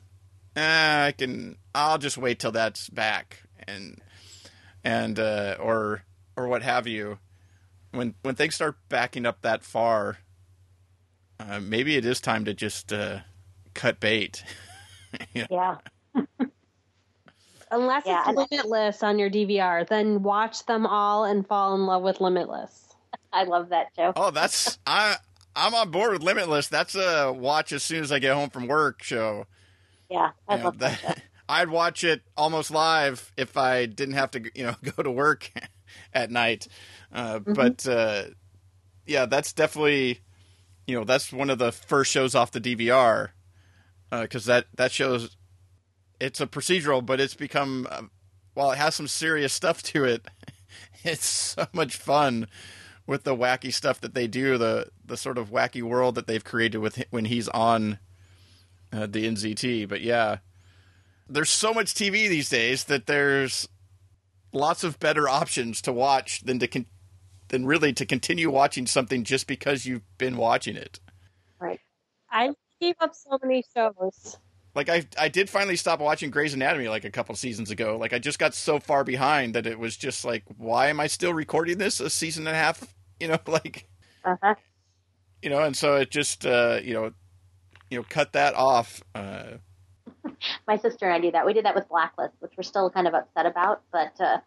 [0.56, 1.58] Eh, I can.
[1.74, 4.00] I'll just wait till that's back and
[4.84, 6.04] and uh, or
[6.36, 7.20] or what have you.
[7.92, 10.18] When when things start backing up that far,
[11.40, 13.20] uh, maybe it is time to just uh,
[13.74, 14.44] cut bait.
[15.36, 15.78] Yeah.
[17.74, 21.86] Unless Yeah, it's and- Limitless on your DVR, then watch them all and fall in
[21.86, 22.94] love with Limitless.
[23.32, 24.14] I love that show.
[24.16, 25.18] Oh, that's I.
[25.56, 26.68] I'm on board with Limitless.
[26.68, 29.46] That's a watch as soon as I get home from work show.
[30.10, 31.00] Yeah, I You know, love that.
[31.00, 31.08] show.
[31.10, 35.12] that- I'd watch it almost live if I didn't have to, you know, go to
[35.12, 35.52] work
[36.14, 36.68] at night.
[37.12, 38.24] Uh, But uh,
[39.06, 40.22] yeah, that's definitely,
[40.88, 43.30] you know, that's one of the first shows off the DVR
[44.10, 45.36] because that that shows
[46.20, 48.03] it's a procedural, but it's become uh,
[48.53, 50.28] while it has some serious stuff to it,
[51.03, 52.47] it's so much fun
[53.05, 56.43] with the wacky stuff that they do, the the sort of wacky world that they've
[56.43, 57.99] created with hi- when he's on
[58.91, 59.88] uh, the NZT.
[59.89, 60.38] But yeah,
[61.28, 63.68] there's so much TV these days that there's
[64.53, 66.86] lots of better options to watch than to con-
[67.49, 70.99] than really to continue watching something just because you've been watching it.
[71.59, 71.80] Right.
[72.32, 74.38] I gave up so many shows.
[74.76, 77.98] Like I I did finally stop watching Grey's Anatomy like a couple seasons ago.
[77.98, 81.08] Like I just got so far behind that it was just like why am I
[81.08, 83.88] still recording this a season and a half, you know, like
[84.26, 84.56] Uh huh.
[85.42, 87.12] you know, and so it just uh, you know,
[87.90, 89.58] you know, cut that off uh
[90.68, 91.46] My sister and I do that.
[91.46, 94.40] We did that with Blacklist, which we're still kind of upset about, but uh,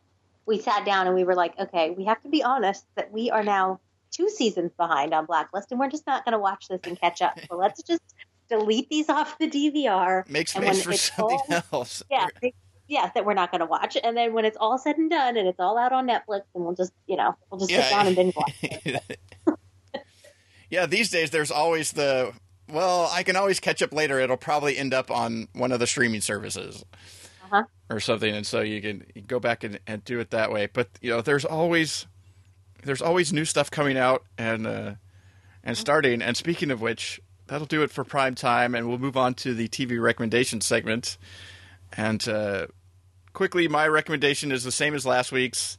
[0.47, 3.31] we sat down and we were like, okay, we have to be honest that we
[3.31, 6.81] are now two seasons behind on Blacklist, and we're just not going to watch this
[6.87, 7.39] and catch up.
[7.51, 8.03] So let's just
[8.49, 10.29] delete these off the DVR.
[10.29, 12.03] make space for something all- else.
[12.11, 12.27] Yeah.
[12.89, 15.37] Yeah, that we're not going to watch, and then when it's all said and done,
[15.37, 17.83] and it's all out on Netflix, and we'll just, you know, we'll just Yeah.
[17.83, 19.57] sit down and binge watch.
[20.71, 22.33] yeah, these days there's always the
[22.69, 24.19] well, I can always catch up later.
[24.21, 26.85] It'll probably end up on one of the streaming services
[27.45, 27.65] Uh-huh.
[27.91, 30.69] or something, and so you can you go back and, and do it that way.
[30.73, 32.07] But you know, there's always
[32.85, 34.95] there's always new stuff coming out and uh,
[35.65, 36.23] and starting.
[36.23, 39.55] And speaking of which, that'll do it for prime time, and we'll move on to
[39.55, 41.17] the TV recommendation segment.
[41.97, 42.67] And uh,
[43.33, 45.79] quickly, my recommendation is the same as last week's.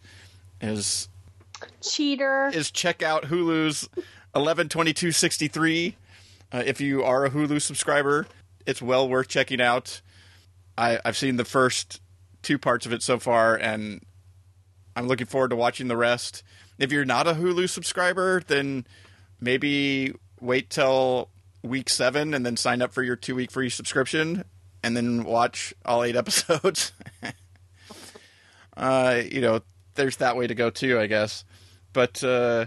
[0.62, 1.10] Is
[1.82, 2.50] Cheater.
[2.54, 3.88] is check out Hulu's
[4.34, 5.96] 112263.
[6.52, 8.28] Uh, if you are a Hulu subscriber,
[8.66, 10.02] it's well worth checking out.
[10.78, 12.02] I, I've seen the first
[12.42, 14.02] two parts of it so far, and
[14.96, 16.44] I'm looking forward to watching the rest.
[16.78, 18.86] If you're not a Hulu subscriber, then
[19.40, 21.30] maybe wait till
[21.68, 24.44] week seven and then sign up for your two week free subscription
[24.84, 26.92] and then watch all eight episodes.
[28.76, 29.62] uh, you know,
[29.96, 31.44] there's that way to go too, I guess.
[31.94, 32.66] But uh,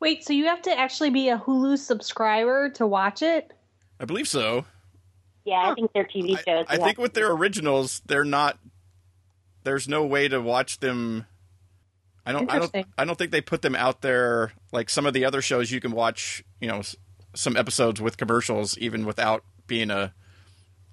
[0.00, 3.52] Wait, so you have to actually be a Hulu subscriber to watch it?
[4.00, 4.64] I believe so.
[5.44, 6.66] Yeah, I think they're TV shows.
[6.68, 8.58] I we think with their originals, they're not.
[9.62, 11.26] There's no way to watch them.
[12.26, 12.50] I don't.
[12.50, 12.74] I don't.
[12.98, 15.70] I don't think they put them out there like some of the other shows.
[15.70, 16.96] You can watch, you know, s-
[17.36, 20.12] some episodes with commercials even without being a,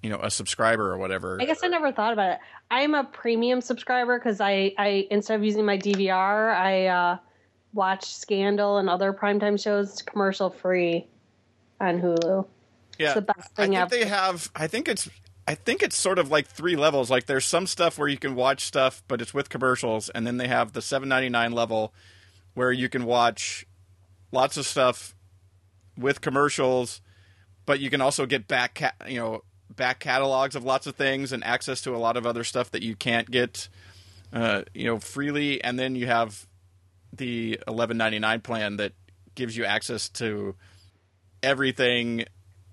[0.02, 1.38] you know, a subscriber or whatever.
[1.40, 2.38] I guess I never thought about it.
[2.70, 7.18] I'm a premium subscriber because I, I instead of using my DVR, I uh,
[7.72, 11.06] watch Scandal and other primetime shows commercial free
[11.80, 12.46] on Hulu.
[12.98, 13.90] yeah, the best I think ever.
[13.90, 14.50] they have.
[14.54, 15.08] I think it's.
[15.46, 17.10] I think it's sort of like three levels.
[17.10, 20.38] Like there's some stuff where you can watch stuff, but it's with commercials, and then
[20.38, 21.92] they have the 7.99 level
[22.54, 23.66] where you can watch
[24.32, 25.14] lots of stuff
[25.96, 27.00] with commercials,
[27.66, 29.42] but you can also get back, ca- you know,
[29.74, 32.82] back catalogs of lots of things and access to a lot of other stuff that
[32.82, 33.68] you can't get,
[34.32, 35.62] uh, you know, freely.
[35.62, 36.46] And then you have
[37.12, 38.92] the 11.99 plan that
[39.34, 40.54] gives you access to
[41.42, 42.24] everything,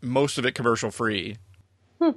[0.02, 1.38] most of it commercial free.
[1.99, 2.11] Hmm.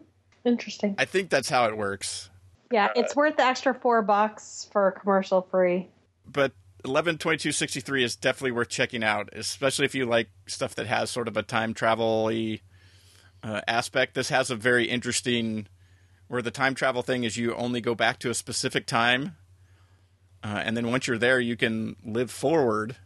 [0.44, 0.94] Interesting.
[0.98, 2.30] I think that's how it works.
[2.70, 5.88] Yeah, it's worth the extra four bucks for commercial free.
[6.26, 6.52] But
[6.84, 11.36] 112263 is definitely worth checking out, especially if you like stuff that has sort of
[11.36, 12.30] a time travel
[13.42, 14.14] uh, aspect.
[14.14, 15.66] This has a very interesting,
[16.28, 19.36] where the time travel thing is you only go back to a specific time,
[20.42, 22.96] uh, and then once you're there, you can live forward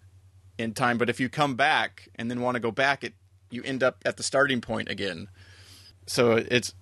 [0.58, 0.98] in time.
[0.98, 3.14] But if you come back and then want to go back, it
[3.50, 5.28] you end up at the starting point again.
[6.06, 6.74] So it's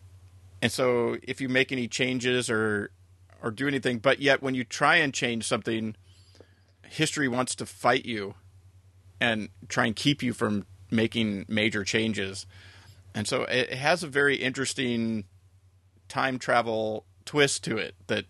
[0.62, 2.90] And so if you make any changes or
[3.42, 5.94] or do anything, but yet when you try and change something,
[6.90, 8.34] history wants to fight you
[9.20, 12.46] and try and keep you from making major changes.
[13.14, 15.24] And so it has a very interesting
[16.08, 18.26] time travel twist to it that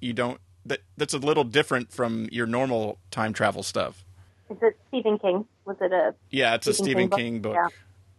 [0.00, 4.04] you don't that that's a little different from your normal time travel stuff.
[4.50, 5.46] Is it Stephen King?
[5.64, 7.54] Was it a Yeah, it's a Stephen King book.
[7.54, 7.68] Yeah.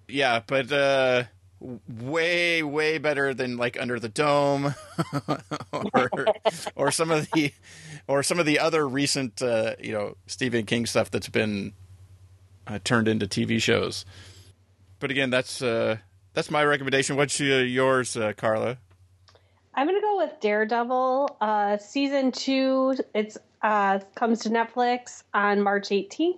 [0.08, 1.24] Yeah, but uh
[1.88, 4.76] way way better than like Under the Dome
[5.94, 6.10] or
[6.76, 7.54] or some of the
[8.08, 11.74] or some of the other recent uh, you know Stephen King stuff that's been
[12.68, 14.06] uh, turned into TV shows.
[15.00, 15.98] But again, that's uh,
[16.34, 17.16] that's my recommendation.
[17.16, 18.78] What's yours, uh, Carla?
[19.76, 21.38] I'm gonna go with Daredevil.
[21.42, 26.38] Uh, season two, it's uh, comes to Netflix on March 18th.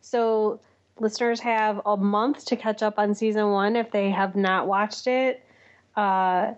[0.00, 0.60] So
[1.00, 5.06] listeners have a month to catch up on season one if they have not watched
[5.06, 5.44] it.
[5.96, 6.54] Uh,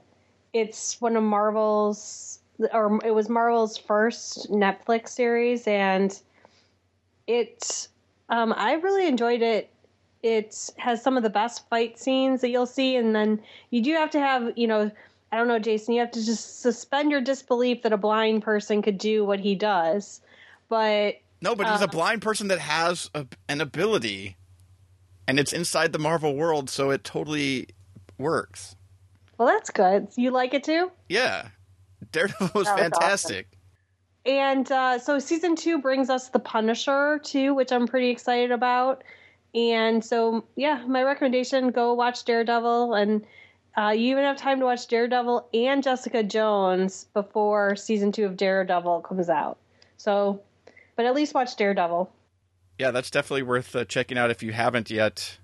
[0.53, 2.41] it's one of Marvel's,
[2.73, 6.21] or it was Marvel's first Netflix series, and
[7.27, 7.89] it,
[8.29, 9.71] um, I really enjoyed it.
[10.23, 13.41] It has some of the best fight scenes that you'll see, and then
[13.71, 14.91] you do have to have, you know,
[15.33, 18.83] I don't know, Jason, you have to just suspend your disbelief that a blind person
[18.83, 20.21] could do what he does.
[20.69, 24.37] But No, but he's a blind person that has a, an ability,
[25.27, 27.69] and it's inside the Marvel world, so it totally
[28.19, 28.77] works.
[29.39, 30.09] well, that's good.
[30.17, 30.91] You like it too?
[31.09, 31.49] Yeah,
[32.13, 33.49] Daredevil was was fantastic.
[34.27, 39.03] And uh, so season two brings us The Punisher too, which I'm pretty excited about.
[39.55, 43.25] And so, yeah, my recommendation: go watch Daredevil, and
[43.77, 48.37] uh, you even have time to watch Daredevil and Jessica Jones before season two of
[48.37, 49.57] Daredevil comes out.
[49.97, 50.41] So,
[51.01, 52.13] but at least watch Daredevil.
[52.79, 55.39] Yeah, that's definitely worth uh, checking out if you haven't yet.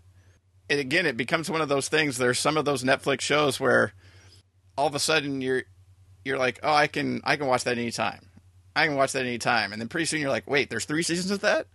[0.68, 2.18] And again, it becomes one of those things.
[2.18, 3.94] There's some of those Netflix shows where
[4.76, 5.62] all of a sudden you're
[6.26, 8.28] you're like, oh, I can I can watch that anytime.
[8.76, 11.30] I can watch that anytime, and then pretty soon you're like, wait, there's three seasons
[11.30, 11.68] of that.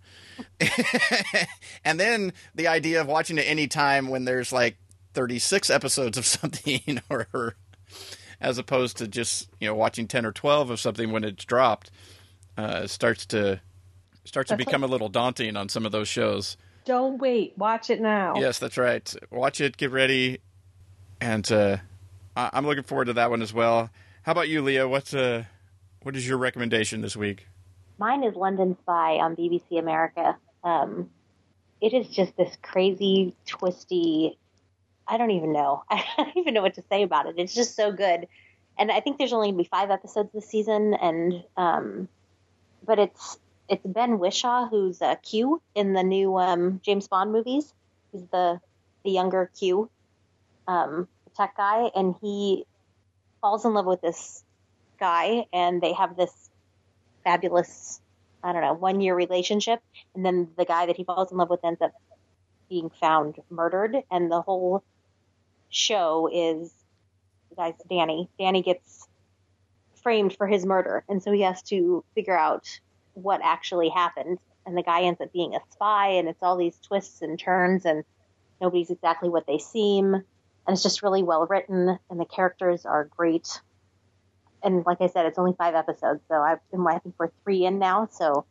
[1.84, 4.78] and then the idea of watching it anytime when there's like
[5.16, 7.56] 36 episodes of something, or,
[8.40, 11.90] as opposed to just you know watching 10 or 12 of something when it's dropped,
[12.58, 13.60] uh, starts to
[14.24, 16.58] starts to That's become a little daunting on some of those shows.
[16.86, 18.34] Don't wait, watch it now.
[18.38, 19.14] Yes, that's right.
[19.30, 20.40] Watch it, get ready,
[21.20, 21.78] and uh,
[22.36, 23.92] I- I'm looking forward to that one as well.
[24.24, 24.88] How about you, Leah?
[24.88, 25.44] What's uh,
[26.04, 27.48] what is your recommendation this week?
[28.00, 30.38] Mine is London Spy on BBC America.
[30.64, 31.12] Um,
[31.80, 34.38] it is just this crazy, twisty.
[35.08, 35.84] I don't even know.
[35.90, 37.36] I don't even know what to say about it.
[37.38, 38.28] It's just so good.
[38.78, 42.08] And I think there's only going to be five episodes this season, and um,
[42.86, 43.38] but it's
[43.72, 47.74] it's Ben Whishaw who's uh, Q in the new um, James Bond movies.
[48.12, 48.60] He's the
[49.04, 49.90] the younger Q,
[50.68, 52.66] um, tech guy, and he
[53.40, 54.44] falls in love with this
[55.00, 56.32] guy, and they have this
[57.24, 58.00] fabulous,
[58.44, 59.80] I don't know, one year relationship.
[60.14, 61.94] And then the guy that he falls in love with ends up
[62.70, 63.96] being found murdered.
[64.12, 64.84] And the whole
[65.70, 66.72] show is,
[67.50, 68.30] the guy's Danny.
[68.38, 69.08] Danny gets
[70.04, 71.04] framed for his murder.
[71.10, 72.68] And so he has to figure out
[73.14, 74.40] what actually happened.
[74.66, 76.10] And the guy ends up being a spy.
[76.12, 77.86] And it's all these twists and turns.
[77.86, 78.04] And
[78.60, 80.14] nobody's exactly what they seem.
[80.14, 80.24] And
[80.68, 81.98] it's just really well written.
[82.10, 83.62] And the characters are great
[84.64, 87.66] and like I said, it's only five episodes, so I've been, I think we're three
[87.66, 88.46] in now, so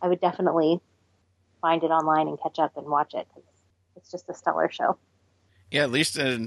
[0.00, 0.80] I would definitely
[1.60, 3.48] find it online and catch up and watch it because
[3.96, 4.98] it's just a stellar show.
[5.70, 6.38] Yeah, at least uh,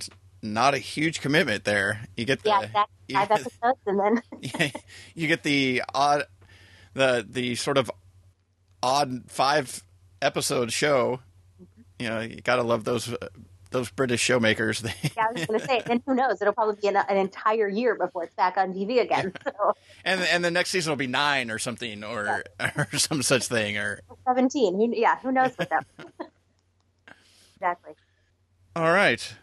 [0.41, 2.01] not a huge commitment there.
[2.17, 3.13] You get the Yeah, exactly.
[3.13, 4.71] Five episodes, and then
[5.15, 6.23] you get the odd,
[6.95, 7.91] the the sort of
[8.81, 9.83] odd five
[10.21, 11.19] episode show.
[11.99, 13.27] You know, you gotta love those uh,
[13.69, 14.79] those British showmakers.
[14.79, 16.41] They, yeah, I was to say, and who knows?
[16.41, 19.33] It'll probably be an, an entire year before it's back on TV again.
[19.45, 19.73] So
[20.03, 23.77] and and the next season will be nine or something or or some such thing
[23.77, 25.85] or seventeen, who, yeah, who knows what that?
[27.55, 27.93] exactly.
[28.75, 29.33] all right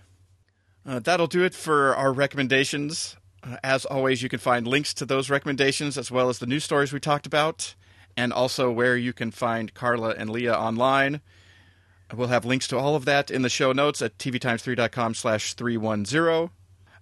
[0.87, 5.05] uh, that'll do it for our recommendations uh, as always you can find links to
[5.05, 7.74] those recommendations as well as the news stories we talked about
[8.16, 11.20] and also where you can find carla and leah online
[12.14, 16.51] we'll have links to all of that in the show notes at tvtimes3.com slash 310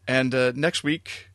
[0.06, 1.30] and uh, next week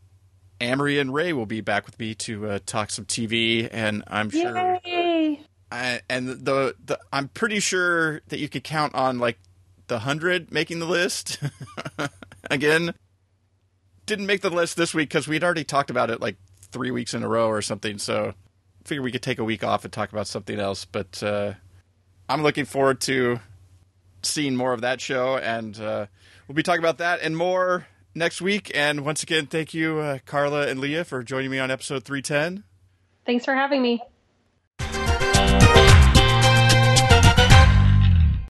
[0.62, 4.30] amory and ray will be back with me to uh, talk some tv and i'm
[4.30, 5.40] sure Yay!
[5.72, 9.40] I, and the, the I'm pretty sure that you could count on like
[9.88, 11.40] the hundred making the list
[12.50, 12.94] again.
[14.06, 16.36] Didn't make the list this week because we'd already talked about it like
[16.72, 17.98] three weeks in a row or something.
[17.98, 20.86] So I figured we could take a week off and talk about something else.
[20.86, 21.54] But uh,
[22.30, 23.40] I'm looking forward to
[24.22, 26.08] seeing more of that show, and uh,
[26.48, 28.72] we'll be talking about that and more next week.
[28.74, 32.64] And once again, thank you, uh, Carla and Leah, for joining me on episode 310.
[33.26, 34.02] Thanks for having me.